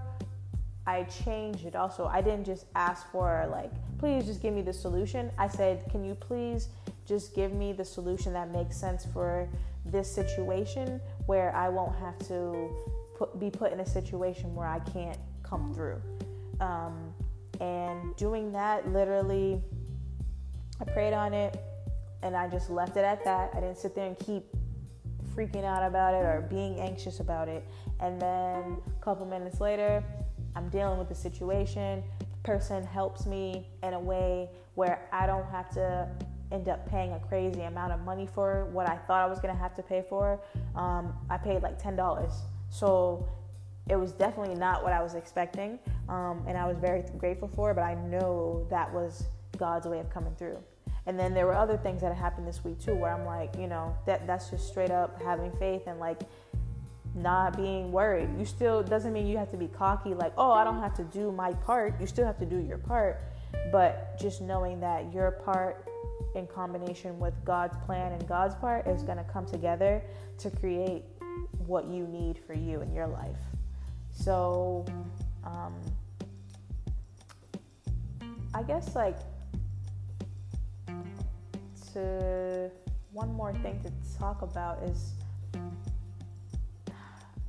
I 0.88 1.04
changed 1.04 1.65
it 1.65 1.76
also. 1.76 2.08
I 2.08 2.22
didn't 2.22 2.46
just 2.46 2.65
ask 2.76 3.10
for, 3.12 3.48
like, 3.52 3.72
please 4.00 4.26
just 4.26 4.41
give 4.41 4.54
me 4.54 4.63
the 4.63 4.74
solution. 4.74 5.32
I 5.38 5.48
said, 5.48 5.86
can 5.91 6.04
you 6.04 6.15
please 6.15 6.69
just 7.06 7.36
give 7.36 7.54
me 7.54 7.72
the 7.72 7.86
solution 7.86 8.34
that 8.34 8.52
makes 8.52 8.76
sense 8.76 9.06
for 9.13 9.48
this 9.86 10.12
situation 10.12 11.00
where 11.28 11.56
I 11.56 11.69
won't 11.69 11.96
have 11.98 12.17
to 12.28 12.69
put, 13.15 13.39
be 13.39 13.52
put 13.52 13.72
in 13.72 13.82
a 13.82 13.86
situation 13.86 14.56
where 14.56 14.67
I 14.67 14.80
can't 14.80 15.19
come 15.43 15.74
through. 15.74 16.02
Um, 16.60 17.13
and 17.62 18.15
doing 18.15 18.52
that, 18.54 18.89
literally, 18.91 19.62
I 20.84 20.91
prayed 20.91 21.13
on 21.13 21.34
it 21.34 21.58
and 22.24 22.36
I 22.36 22.50
just 22.50 22.69
left 22.69 22.98
it 22.98 23.06
at 23.06 23.24
that. 23.24 23.52
I 23.54 23.62
didn't 23.62 23.78
sit 23.78 23.96
there 23.96 24.06
and 24.06 24.19
keep 24.19 24.43
freaking 25.34 25.63
out 25.63 25.82
about 25.82 26.13
it 26.13 26.26
or 26.26 26.46
being 26.50 26.78
anxious 26.80 27.22
about 27.22 27.48
it. 27.48 27.65
And 28.02 28.22
then 28.22 28.78
a 28.86 29.04
couple 29.04 29.26
minutes 29.26 29.62
later, 29.62 30.04
I'm 30.58 30.67
dealing 30.69 31.00
with 31.00 31.08
the 31.08 31.15
situation. 31.15 32.04
The 32.19 32.26
person 32.43 32.84
helps 32.84 33.26
me 33.26 33.69
in 33.82 33.93
a 33.93 34.00
way 34.00 34.50
where 34.76 35.08
I 35.13 35.26
don't 35.26 35.46
have 35.46 35.69
to 35.72 36.10
end 36.52 36.67
up 36.67 36.86
paying 36.89 37.13
a 37.13 37.19
crazy 37.19 37.62
amount 37.62 37.93
of 37.93 38.02
money 38.02 38.28
for 38.28 38.65
what 38.74 38.88
I 38.89 38.98
thought 38.98 39.24
I 39.24 39.28
was 39.28 39.39
gonna 39.39 39.56
have 39.56 39.74
to 39.76 39.84
pay 39.84 40.04
for. 40.10 40.41
Um, 40.76 41.13
I 41.30 41.38
paid 41.38 41.63
like 41.63 41.82
ten 41.82 41.96
dollars, 41.96 42.34
so 42.69 43.28
it 43.89 43.96
was 43.96 44.12
definitely 44.12 44.56
not 44.56 44.84
what 44.84 44.93
I 44.93 45.02
was 45.02 45.15
expecting, 45.15 45.80
um, 46.10 46.43
and 46.48 46.58
I 46.58 46.67
was 46.67 46.78
very 46.78 47.04
grateful 47.17 47.48
for 47.48 47.72
it. 47.72 47.74
But 47.74 47.84
I 47.86 47.96
know 47.96 48.67
that 48.69 48.93
was 48.93 49.24
God's 49.58 49.88
way 49.88 50.00
of 50.00 50.10
coming 50.12 50.36
through. 50.36 50.60
And 51.06 51.20
then 51.20 51.34
there 51.34 51.46
were 51.46 51.56
other 51.56 51.78
things 51.78 52.02
that 52.02 52.16
happened 52.16 52.48
this 52.48 52.63
week 52.63 52.80
too, 52.80 52.96
where 52.96 53.13
I'm 53.13 53.26
like, 53.26 53.56
you 53.58 53.68
know, 53.68 53.96
that 54.06 54.26
that's 54.26 54.50
just 54.50 54.68
straight 54.68 54.92
up 54.92 55.22
having 55.22 55.52
faith 55.58 55.84
and 55.88 56.00
like 56.00 56.22
not 57.16 57.58
being 57.58 57.92
worried. 57.92 58.30
You 58.39 58.46
still 58.46 58.82
doesn't 58.82 59.12
mean 59.13 59.28
you 59.28 59.38
have 59.38 59.52
to 59.52 59.58
be 59.58 59.68
cocky, 59.68 60.13
like, 60.13 60.34
oh, 60.38 60.52
I 60.52 60.63
don't 60.63 60.80
have 60.80 60.96
to 60.96 61.04
do 61.04 61.32
my 61.32 61.54
part. 61.54 62.00
You 62.00 62.08
still 62.08 62.26
have 62.26 62.39
to 62.39 62.46
do 62.46 62.58
your 62.58 62.78
part, 62.78 63.22
but 63.72 64.18
just 64.20 64.42
knowing 64.42 64.80
that 64.80 65.13
your 65.13 65.32
part 65.32 65.86
in 66.36 66.48
combination 66.48 67.20
with 67.20 67.34
God's 67.46 67.78
plan 67.86 68.13
and 68.13 68.28
God's 68.28 68.56
part 68.56 68.88
is 68.88 69.04
going 69.04 69.18
to 69.18 69.24
come 69.26 69.46
together 69.46 70.02
to 70.39 70.50
create 70.50 71.04
what 71.68 71.86
you 71.86 72.08
need 72.08 72.39
for 72.48 72.54
you 72.54 72.82
in 72.82 72.94
your 72.94 73.08
life. 73.08 73.38
So, 74.12 74.86
um, 75.44 75.76
I 78.56 78.63
guess 78.63 78.96
like 78.96 79.18
to 81.93 82.71
one 83.12 83.34
more 83.34 83.53
thing 83.53 83.79
to 83.84 83.91
talk 84.17 84.41
about 84.41 84.82
is 84.84 85.13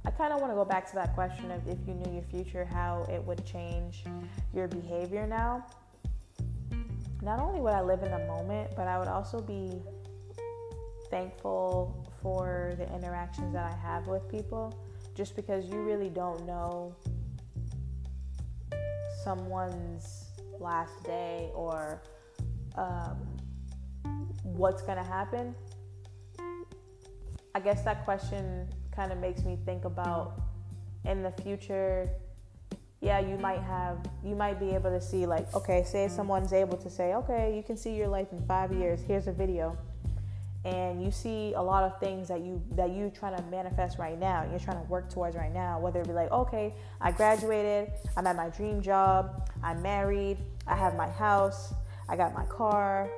I 0.06 0.10
kind 0.10 0.32
of 0.32 0.40
want 0.40 0.52
to 0.52 0.56
go 0.56 0.64
back 0.64 0.86
to 0.90 0.94
that 0.96 1.14
question 1.14 1.50
of 1.50 1.66
if 1.66 1.78
you 1.86 1.94
knew 1.94 2.12
your 2.12 2.22
future, 2.24 2.64
how 2.64 3.06
it 3.10 3.22
would 3.24 3.44
change 3.46 4.04
your 4.52 4.68
behavior 4.68 5.26
now. 5.26 5.66
Not 7.22 7.40
only 7.40 7.60
would 7.60 7.72
I 7.72 7.80
live 7.80 8.02
in 8.02 8.10
the 8.10 8.26
moment, 8.26 8.72
but 8.76 8.86
I 8.86 8.98
would 8.98 9.08
also 9.08 9.40
be 9.40 9.80
thankful 11.10 12.06
for 12.20 12.74
the 12.76 12.92
interactions 12.94 13.54
that 13.54 13.64
I 13.64 13.76
have 13.76 14.06
with 14.06 14.28
people 14.28 14.78
just 15.14 15.36
because 15.36 15.70
you 15.70 15.80
really 15.82 16.10
don't 16.10 16.44
know 16.44 16.94
someone's 19.22 20.26
last 20.60 21.02
day 21.02 21.50
or 21.54 22.02
um, 22.76 23.16
what's 24.44 24.82
going 24.82 24.98
to 24.98 25.04
happen. 25.04 25.54
I 27.56 27.60
guess 27.60 27.82
that 27.82 28.04
question 28.04 28.68
kind 28.94 29.10
of 29.10 29.18
makes 29.18 29.42
me 29.42 29.58
think 29.64 29.84
about 29.84 30.40
in 31.04 31.22
the 31.22 31.32
future 31.42 32.08
yeah, 33.04 33.18
you 33.18 33.36
might 33.36 33.60
have, 33.60 33.98
you 34.24 34.34
might 34.34 34.58
be 34.58 34.70
able 34.70 34.88
to 34.88 35.00
see, 35.00 35.26
like, 35.26 35.54
okay, 35.54 35.84
say 35.84 36.08
someone's 36.08 36.54
able 36.54 36.78
to 36.78 36.88
say, 36.88 37.12
okay, 37.12 37.54
you 37.54 37.62
can 37.62 37.76
see 37.76 37.94
your 37.94 38.08
life 38.08 38.28
in 38.32 38.40
five 38.46 38.72
years. 38.72 39.02
Here's 39.06 39.26
a 39.26 39.32
video, 39.32 39.76
and 40.64 41.04
you 41.04 41.10
see 41.10 41.52
a 41.52 41.60
lot 41.60 41.84
of 41.84 42.00
things 42.00 42.28
that 42.28 42.40
you 42.40 42.62
that 42.76 42.92
you 42.92 43.12
trying 43.14 43.36
to 43.36 43.42
manifest 43.50 43.98
right 43.98 44.18
now. 44.18 44.46
You're 44.50 44.58
trying 44.58 44.82
to 44.82 44.90
work 44.90 45.10
towards 45.10 45.36
right 45.36 45.52
now. 45.52 45.78
Whether 45.78 46.00
it 46.00 46.06
be 46.06 46.14
like, 46.14 46.32
okay, 46.32 46.72
I 46.98 47.10
graduated, 47.10 47.92
I'm 48.16 48.26
at 48.26 48.36
my 48.36 48.48
dream 48.48 48.80
job, 48.80 49.50
I'm 49.62 49.82
married, 49.82 50.38
I 50.66 50.74
have 50.74 50.96
my 50.96 51.10
house, 51.10 51.74
I 52.08 52.16
got 52.16 52.32
my 52.32 52.46
car, 52.46 53.10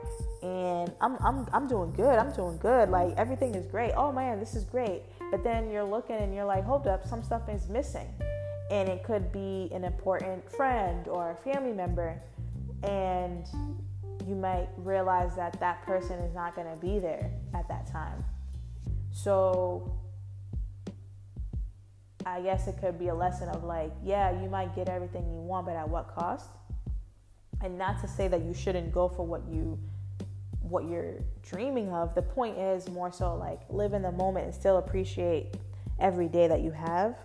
and 0.46 0.94
I'm 1.00 1.16
I'm 1.24 1.48
I'm 1.52 1.66
doing 1.66 1.92
good. 1.92 2.18
I'm 2.18 2.32
doing 2.32 2.58
good. 2.58 2.88
Like 2.88 3.14
everything 3.16 3.54
is 3.54 3.66
great. 3.66 3.92
Oh 3.96 4.12
man, 4.12 4.38
this 4.38 4.54
is 4.54 4.64
great. 4.64 5.02
But 5.30 5.42
then 5.42 5.70
you're 5.70 5.84
looking 5.84 6.16
and 6.16 6.32
you're 6.34 6.44
like, 6.44 6.64
hold 6.64 6.86
up, 6.86 7.04
some 7.06 7.22
stuff 7.22 7.48
is 7.48 7.68
missing 7.68 8.06
and 8.70 8.88
it 8.88 9.02
could 9.04 9.32
be 9.32 9.68
an 9.72 9.84
important 9.84 10.50
friend 10.50 11.06
or 11.08 11.38
family 11.44 11.72
member 11.72 12.20
and 12.82 13.46
you 14.26 14.34
might 14.34 14.68
realize 14.78 15.36
that 15.36 15.58
that 15.60 15.82
person 15.86 16.18
is 16.20 16.34
not 16.34 16.54
going 16.56 16.68
to 16.68 16.80
be 16.80 16.98
there 16.98 17.30
at 17.54 17.68
that 17.68 17.86
time 17.90 18.24
so 19.12 19.98
i 22.24 22.40
guess 22.40 22.66
it 22.66 22.76
could 22.80 22.98
be 22.98 23.08
a 23.08 23.14
lesson 23.14 23.48
of 23.50 23.62
like 23.62 23.92
yeah 24.02 24.42
you 24.42 24.48
might 24.48 24.74
get 24.74 24.88
everything 24.88 25.22
you 25.30 25.40
want 25.40 25.64
but 25.64 25.76
at 25.76 25.88
what 25.88 26.08
cost 26.08 26.50
and 27.62 27.78
not 27.78 28.00
to 28.00 28.08
say 28.08 28.26
that 28.26 28.42
you 28.42 28.52
shouldn't 28.52 28.92
go 28.92 29.08
for 29.08 29.24
what 29.24 29.42
you 29.48 29.78
what 30.68 30.88
you're 30.88 31.14
dreaming 31.42 31.92
of 31.92 32.14
the 32.14 32.22
point 32.22 32.58
is 32.58 32.88
more 32.88 33.12
so 33.12 33.36
like 33.36 33.60
live 33.68 33.92
in 33.92 34.02
the 34.02 34.12
moment 34.12 34.46
and 34.46 34.54
still 34.54 34.78
appreciate 34.78 35.56
every 36.00 36.28
day 36.28 36.46
that 36.46 36.60
you 36.60 36.70
have 36.70 37.16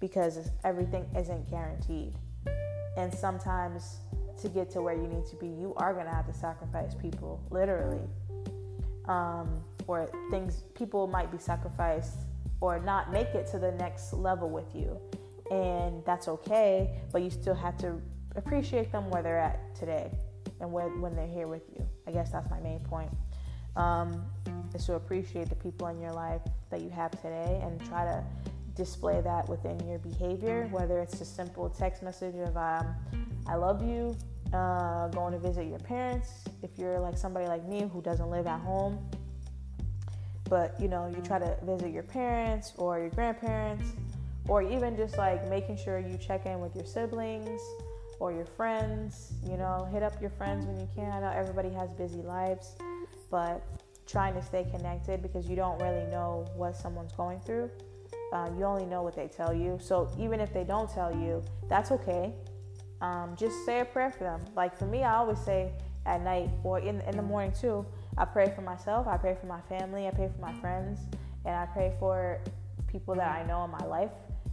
because 0.00 0.50
everything 0.64 1.06
isn't 1.16 1.48
guaranteed. 1.50 2.14
And 2.96 3.12
sometimes 3.12 4.00
to 4.40 4.48
get 4.48 4.70
to 4.70 4.82
where 4.82 4.94
you 4.94 5.06
need 5.06 5.26
to 5.26 5.36
be, 5.36 5.46
you 5.46 5.74
are 5.76 5.94
going 5.94 6.06
to 6.06 6.12
have 6.12 6.26
to 6.26 6.34
sacrifice 6.34 6.94
people, 6.94 7.40
literally. 7.50 8.02
Um, 9.06 9.62
or 9.86 10.08
things, 10.30 10.64
people 10.74 11.06
might 11.06 11.30
be 11.32 11.38
sacrificed 11.38 12.18
or 12.60 12.78
not 12.78 13.12
make 13.12 13.28
it 13.28 13.46
to 13.48 13.58
the 13.58 13.72
next 13.72 14.12
level 14.12 14.50
with 14.50 14.74
you. 14.74 14.98
And 15.50 16.04
that's 16.04 16.28
okay, 16.28 17.00
but 17.12 17.22
you 17.22 17.30
still 17.30 17.54
have 17.54 17.76
to 17.78 18.00
appreciate 18.36 18.92
them 18.92 19.10
where 19.10 19.22
they're 19.22 19.38
at 19.38 19.74
today 19.74 20.10
and 20.62 20.72
when 20.72 21.14
they're 21.14 21.26
here 21.26 21.48
with 21.48 21.62
you. 21.74 21.86
I 22.06 22.12
guess 22.12 22.30
that's 22.30 22.48
my 22.50 22.60
main 22.60 22.80
point. 22.80 23.10
Um, 23.76 24.24
is 24.74 24.86
to 24.86 24.94
appreciate 24.94 25.48
the 25.48 25.54
people 25.54 25.88
in 25.88 26.00
your 26.00 26.12
life 26.12 26.42
that 26.70 26.80
you 26.80 26.90
have 26.90 27.10
today 27.10 27.60
and 27.62 27.82
try 27.86 28.04
to 28.04 28.24
display 28.74 29.20
that 29.20 29.48
within 29.48 29.78
your 29.86 29.98
behavior, 29.98 30.68
whether 30.70 31.00
it's 31.00 31.20
a 31.20 31.24
simple 31.24 31.68
text 31.68 32.02
message 32.02 32.36
of 32.36 32.56
um, 32.56 32.94
"I 33.46 33.56
love 33.56 33.82
you," 33.82 34.16
uh, 34.52 35.08
going 35.08 35.32
to 35.32 35.38
visit 35.38 35.66
your 35.66 35.78
parents. 35.78 36.44
If 36.62 36.78
you're 36.78 36.98
like 37.00 37.18
somebody 37.18 37.46
like 37.46 37.66
me 37.66 37.88
who 37.92 38.02
doesn't 38.02 38.30
live 38.30 38.46
at 38.46 38.60
home, 38.60 38.98
but 40.48 40.78
you 40.78 40.88
know 40.88 41.06
you 41.14 41.22
try 41.22 41.38
to 41.38 41.56
visit 41.62 41.92
your 41.92 42.02
parents 42.02 42.72
or 42.76 42.98
your 42.98 43.10
grandparents, 43.10 43.92
or 44.48 44.62
even 44.62 44.96
just 44.96 45.16
like 45.18 45.46
making 45.48 45.76
sure 45.76 45.98
you 45.98 46.16
check 46.18 46.46
in 46.46 46.60
with 46.60 46.74
your 46.76 46.86
siblings 46.86 47.60
or 48.22 48.30
your 48.30 48.46
friends. 48.46 49.32
You 49.44 49.56
know, 49.56 49.88
hit 49.90 50.04
up 50.04 50.20
your 50.20 50.30
friends 50.30 50.64
when 50.64 50.78
you 50.78 50.88
can. 50.94 51.10
I 51.10 51.18
know 51.20 51.32
everybody 51.34 51.70
has 51.70 51.90
busy 51.90 52.22
lives, 52.22 52.76
but 53.32 53.60
trying 54.06 54.34
to 54.34 54.42
stay 54.42 54.64
connected 54.70 55.22
because 55.22 55.48
you 55.48 55.56
don't 55.56 55.80
really 55.82 56.06
know 56.08 56.46
what 56.54 56.76
someone's 56.76 57.12
going 57.12 57.40
through. 57.40 57.68
Uh, 58.32 58.48
you 58.56 58.64
only 58.64 58.86
know 58.86 59.02
what 59.02 59.16
they 59.16 59.26
tell 59.26 59.52
you. 59.52 59.76
So 59.82 60.08
even 60.20 60.38
if 60.38 60.54
they 60.54 60.62
don't 60.62 60.88
tell 60.88 61.12
you, 61.12 61.42
that's 61.68 61.90
okay. 61.90 62.32
Um, 63.00 63.34
just 63.36 63.66
say 63.66 63.80
a 63.80 63.84
prayer 63.84 64.12
for 64.12 64.22
them. 64.22 64.40
Like 64.54 64.78
for 64.78 64.86
me, 64.86 65.02
I 65.02 65.16
always 65.16 65.40
say 65.40 65.72
at 66.06 66.22
night 66.22 66.48
or 66.62 66.78
in, 66.78 67.00
in 67.00 67.16
the 67.16 67.22
morning 67.22 67.52
too, 67.60 67.84
I 68.16 68.24
pray 68.24 68.52
for 68.54 68.62
myself, 68.62 69.08
I 69.08 69.16
pray 69.16 69.36
for 69.40 69.46
my 69.46 69.60
family, 69.62 70.06
I 70.06 70.10
pray 70.10 70.28
for 70.28 70.40
my 70.40 70.52
friends, 70.60 71.00
and 71.44 71.56
I 71.56 71.66
pray 71.66 71.92
for 71.98 72.38
people 72.86 73.16
that 73.16 73.28
I 73.28 73.44
know 73.46 73.64
in 73.64 73.70
my 73.70 73.84
life. 73.86 74.10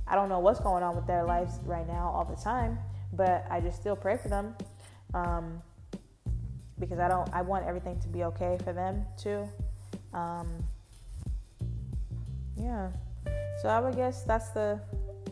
I 0.07 0.15
don't 0.15 0.29
know 0.29 0.39
what's 0.39 0.59
going 0.59 0.81
on 0.81 0.95
with 0.95 1.05
their 1.05 1.23
lives 1.23 1.59
right 1.65 1.87
now 1.87 2.11
all 2.15 2.25
the 2.25 2.41
time, 2.41 2.79
but 3.13 3.45
I 3.49 3.59
just 3.59 3.79
still 3.79 3.95
pray 3.95 4.17
for 4.17 4.29
them. 4.29 4.55
Um, 5.13 5.61
because 6.79 6.99
I 6.99 7.07
don't 7.07 7.29
I 7.33 7.41
want 7.41 7.65
everything 7.65 7.99
to 7.99 8.07
be 8.07 8.23
okay 8.25 8.57
for 8.63 8.73
them 8.73 9.05
too. 9.17 9.47
Um, 10.13 10.47
yeah. 12.57 12.89
So 13.61 13.67
I 13.69 13.79
would 13.79 13.95
guess 13.95 14.23
that's 14.23 14.49
the 14.49 14.79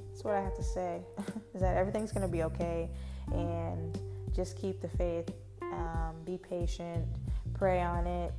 that's 0.08 0.24
what 0.24 0.36
I 0.36 0.42
have 0.42 0.56
to 0.56 0.64
say 0.64 1.02
is 1.54 1.62
that 1.62 1.78
everything's 1.78 2.12
gonna 2.12 2.28
be 2.28 2.44
okay 2.44 2.90
and 3.32 4.00
just 4.36 4.58
keep 4.58 4.82
the 4.82 4.90
faith, 4.90 5.30
um, 5.62 6.16
be 6.26 6.38
patient, 6.38 7.06
pray 7.54 7.82
on 7.82 8.06
it, 8.06 8.34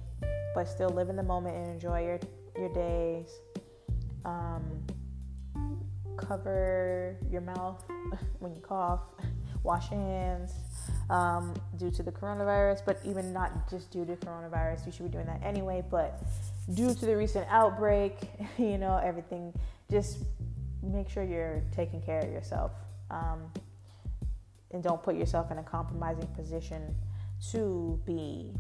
but 0.55 0.69
still 0.69 0.91
live 0.91 1.09
in 1.09 1.17
the 1.17 1.23
moment 1.23 1.57
and 1.57 1.67
enjoy 1.69 2.05
your 2.05 2.21
your 2.57 2.73
days. 2.73 3.31
Um, 4.25 4.63
cover 6.17 7.17
your 7.31 7.41
mouth 7.41 7.83
when 8.41 8.55
you 8.55 8.61
cough, 8.61 9.01
wash 9.69 9.91
your 9.91 10.01
hands 10.01 10.55
um, 11.11 11.53
due 11.77 11.91
to 11.91 12.03
the 12.03 12.11
coronavirus, 12.11 12.81
but 12.87 12.99
even 13.05 13.35
not 13.35 13.71
just 13.71 13.91
due 13.91 14.07
to 14.07 14.17
coronavirus, 14.17 14.87
you 14.87 14.93
should 14.93 15.05
be 15.05 15.11
doing 15.11 15.27
that 15.27 15.43
anyway. 15.45 15.85
But 15.91 16.23
due 16.73 16.95
to 16.95 17.07
the 17.07 17.15
recent 17.15 17.47
outbreak, 17.51 18.15
you 18.59 18.79
know, 18.79 18.97
everything, 19.05 19.53
just 19.91 20.25
make 20.83 21.11
sure 21.11 21.23
you're 21.23 21.63
taking 21.71 22.01
care 22.01 22.21
of 22.21 22.33
yourself. 22.33 22.73
Um, 23.11 23.41
and 24.71 24.83
don't 24.83 25.03
put 25.03 25.17
yourself 25.17 25.51
in 25.51 25.59
a 25.59 25.63
compromising 25.63 26.27
position 26.29 26.95
to 27.53 28.01
be, 28.07 28.55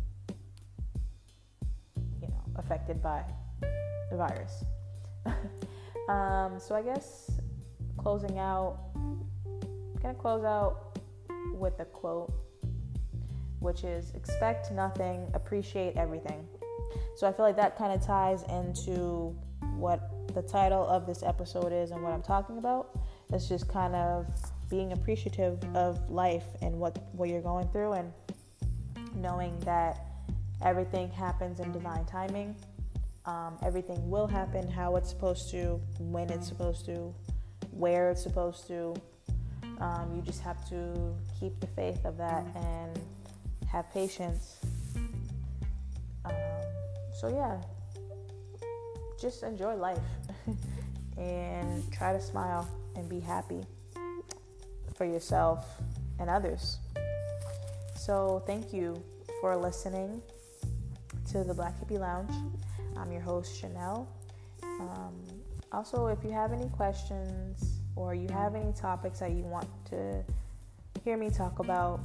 you 2.20 2.28
know, 2.28 2.42
affected 2.56 3.02
by 3.02 3.24
the 4.10 4.16
virus. 4.16 4.64
um, 6.08 6.58
so 6.58 6.74
I 6.74 6.82
guess 6.82 7.30
closing 7.96 8.38
out, 8.38 8.78
I'm 8.94 10.02
gonna 10.02 10.14
close 10.14 10.44
out 10.44 10.87
with 11.54 11.78
a 11.80 11.84
quote, 11.84 12.32
which 13.60 13.84
is 13.84 14.12
expect 14.14 14.72
nothing, 14.72 15.30
appreciate 15.34 15.96
everything. 15.96 16.46
So 17.16 17.26
I 17.26 17.32
feel 17.32 17.44
like 17.44 17.56
that 17.56 17.76
kind 17.76 17.92
of 17.92 18.04
ties 18.04 18.42
into 18.44 19.36
what 19.76 20.34
the 20.34 20.42
title 20.42 20.86
of 20.86 21.06
this 21.06 21.22
episode 21.22 21.72
is 21.72 21.90
and 21.90 22.02
what 22.02 22.12
I'm 22.12 22.22
talking 22.22 22.58
about. 22.58 22.98
It's 23.32 23.48
just 23.48 23.68
kind 23.68 23.94
of 23.94 24.26
being 24.70 24.92
appreciative 24.92 25.58
of 25.74 26.10
life 26.10 26.44
and 26.62 26.78
what, 26.78 26.98
what 27.12 27.28
you're 27.28 27.42
going 27.42 27.68
through 27.68 27.92
and 27.92 28.12
knowing 29.14 29.58
that 29.60 30.06
everything 30.62 31.10
happens 31.10 31.60
in 31.60 31.72
divine 31.72 32.04
timing. 32.04 32.54
Um, 33.24 33.58
everything 33.62 34.08
will 34.08 34.26
happen 34.26 34.68
how 34.68 34.96
it's 34.96 35.10
supposed 35.10 35.50
to, 35.50 35.80
when 35.98 36.30
it's 36.30 36.48
supposed 36.48 36.86
to, 36.86 37.14
where 37.70 38.10
it's 38.10 38.22
supposed 38.22 38.66
to. 38.68 38.94
Um, 39.80 40.12
you 40.16 40.22
just 40.22 40.42
have 40.42 40.68
to 40.70 41.14
keep 41.38 41.58
the 41.60 41.66
faith 41.68 42.04
of 42.04 42.16
that 42.16 42.44
and 42.56 42.98
have 43.70 43.90
patience. 43.92 44.56
Um, 46.24 46.32
so, 47.14 47.28
yeah, 47.28 47.60
just 49.20 49.42
enjoy 49.42 49.74
life 49.74 49.98
and 51.16 51.92
try 51.92 52.12
to 52.12 52.20
smile 52.20 52.68
and 52.96 53.08
be 53.08 53.20
happy 53.20 53.62
for 54.94 55.04
yourself 55.04 55.64
and 56.18 56.28
others. 56.28 56.78
So, 57.94 58.42
thank 58.46 58.72
you 58.72 59.00
for 59.40 59.56
listening 59.56 60.20
to 61.30 61.44
the 61.44 61.54
Black 61.54 61.78
Hippie 61.80 62.00
Lounge. 62.00 62.32
I'm 62.96 63.12
your 63.12 63.20
host, 63.20 63.60
Chanel. 63.60 64.08
Um, 64.62 65.14
also, 65.70 66.06
if 66.06 66.24
you 66.24 66.32
have 66.32 66.52
any 66.52 66.68
questions 66.70 67.77
or 67.98 68.14
you 68.14 68.28
have 68.28 68.54
any 68.54 68.72
topics 68.72 69.18
that 69.18 69.32
you 69.32 69.42
want 69.42 69.66
to 69.90 70.22
hear 71.04 71.16
me 71.16 71.30
talk 71.30 71.58
about, 71.58 72.00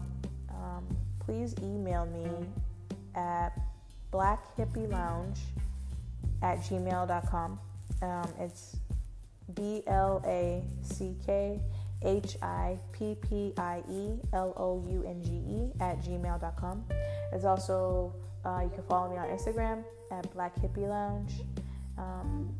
um, 0.49 0.84
please 1.19 1.53
email 1.62 2.06
me 2.08 2.27
at 3.15 3.51
blackhippielounge 4.12 5.38
at 6.41 6.58
gmail.com. 6.60 7.60
Um, 8.01 8.29
it's 8.39 8.77
B 9.53 9.84
L 9.86 10.21
A 10.25 10.63
C 10.82 11.15
K 11.25 11.62
H 12.03 12.38
I 12.41 12.79
P 12.91 13.15
P 13.21 13.53
I 13.58 13.84
E 13.89 14.19
L 14.34 14.53
O 14.58 14.84
U 14.89 15.03
N 15.08 15.23
G 15.23 15.32
E 15.32 15.71
at 15.79 16.01
gmail.com. 16.01 16.84
It's 17.32 17.45
also, 17.45 18.15
uh, 18.43 18.62
you 18.63 18.71
can 18.71 18.84
follow 18.89 19.12
me 19.12 19.17
on 19.17 19.27
Instagram 19.27 19.84
at 20.12 20.32
Black 20.34 20.56
Hippie 20.56 20.88
Lounge. 20.88 21.34
Um, 21.99 22.53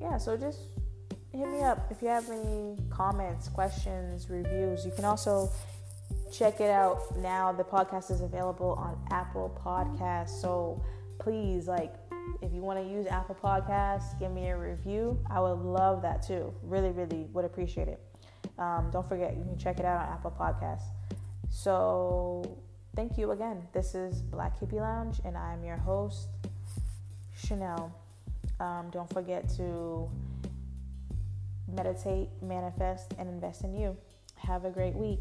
yeah, 0.00 0.16
so 0.16 0.36
just 0.36 0.60
hit 1.32 1.48
me 1.48 1.62
up 1.62 1.86
if 1.90 2.02
you 2.02 2.08
have 2.08 2.28
any 2.30 2.76
comments, 2.90 3.48
questions, 3.48 4.28
reviews. 4.28 4.84
You 4.84 4.92
can 4.92 5.04
also 5.04 5.50
check 6.32 6.60
it 6.60 6.70
out 6.70 7.16
now. 7.18 7.52
The 7.52 7.64
podcast 7.64 8.10
is 8.10 8.20
available 8.20 8.72
on 8.72 8.98
Apple 9.10 9.56
Podcasts. 9.64 10.40
So 10.40 10.82
please, 11.18 11.68
like, 11.68 11.94
if 12.42 12.52
you 12.52 12.60
want 12.62 12.78
to 12.80 12.84
use 12.84 13.06
Apple 13.06 13.36
Podcasts, 13.42 14.18
give 14.18 14.32
me 14.32 14.48
a 14.48 14.56
review. 14.56 15.18
I 15.30 15.40
would 15.40 15.58
love 15.58 16.02
that 16.02 16.26
too. 16.26 16.52
Really, 16.62 16.90
really 16.90 17.26
would 17.32 17.44
appreciate 17.44 17.88
it. 17.88 18.00
Um, 18.58 18.90
don't 18.92 19.08
forget, 19.08 19.36
you 19.36 19.44
can 19.44 19.56
check 19.58 19.78
it 19.78 19.84
out 19.84 20.06
on 20.06 20.12
Apple 20.12 20.34
Podcasts. 20.38 20.82
So, 21.48 22.58
thank 22.94 23.18
you 23.18 23.30
again. 23.32 23.66
This 23.72 23.94
is 23.94 24.22
Black 24.22 24.58
Hippie 24.60 24.80
Lounge, 24.80 25.20
and 25.24 25.36
I'm 25.36 25.64
your 25.64 25.76
host, 25.76 26.28
Chanel. 27.36 27.94
Um, 28.60 28.90
don't 28.92 29.10
forget 29.12 29.48
to 29.56 30.10
meditate, 31.74 32.28
manifest, 32.42 33.14
and 33.18 33.28
invest 33.28 33.64
in 33.64 33.74
you. 33.74 33.96
Have 34.36 34.64
a 34.64 34.70
great 34.70 34.94
week. 34.94 35.20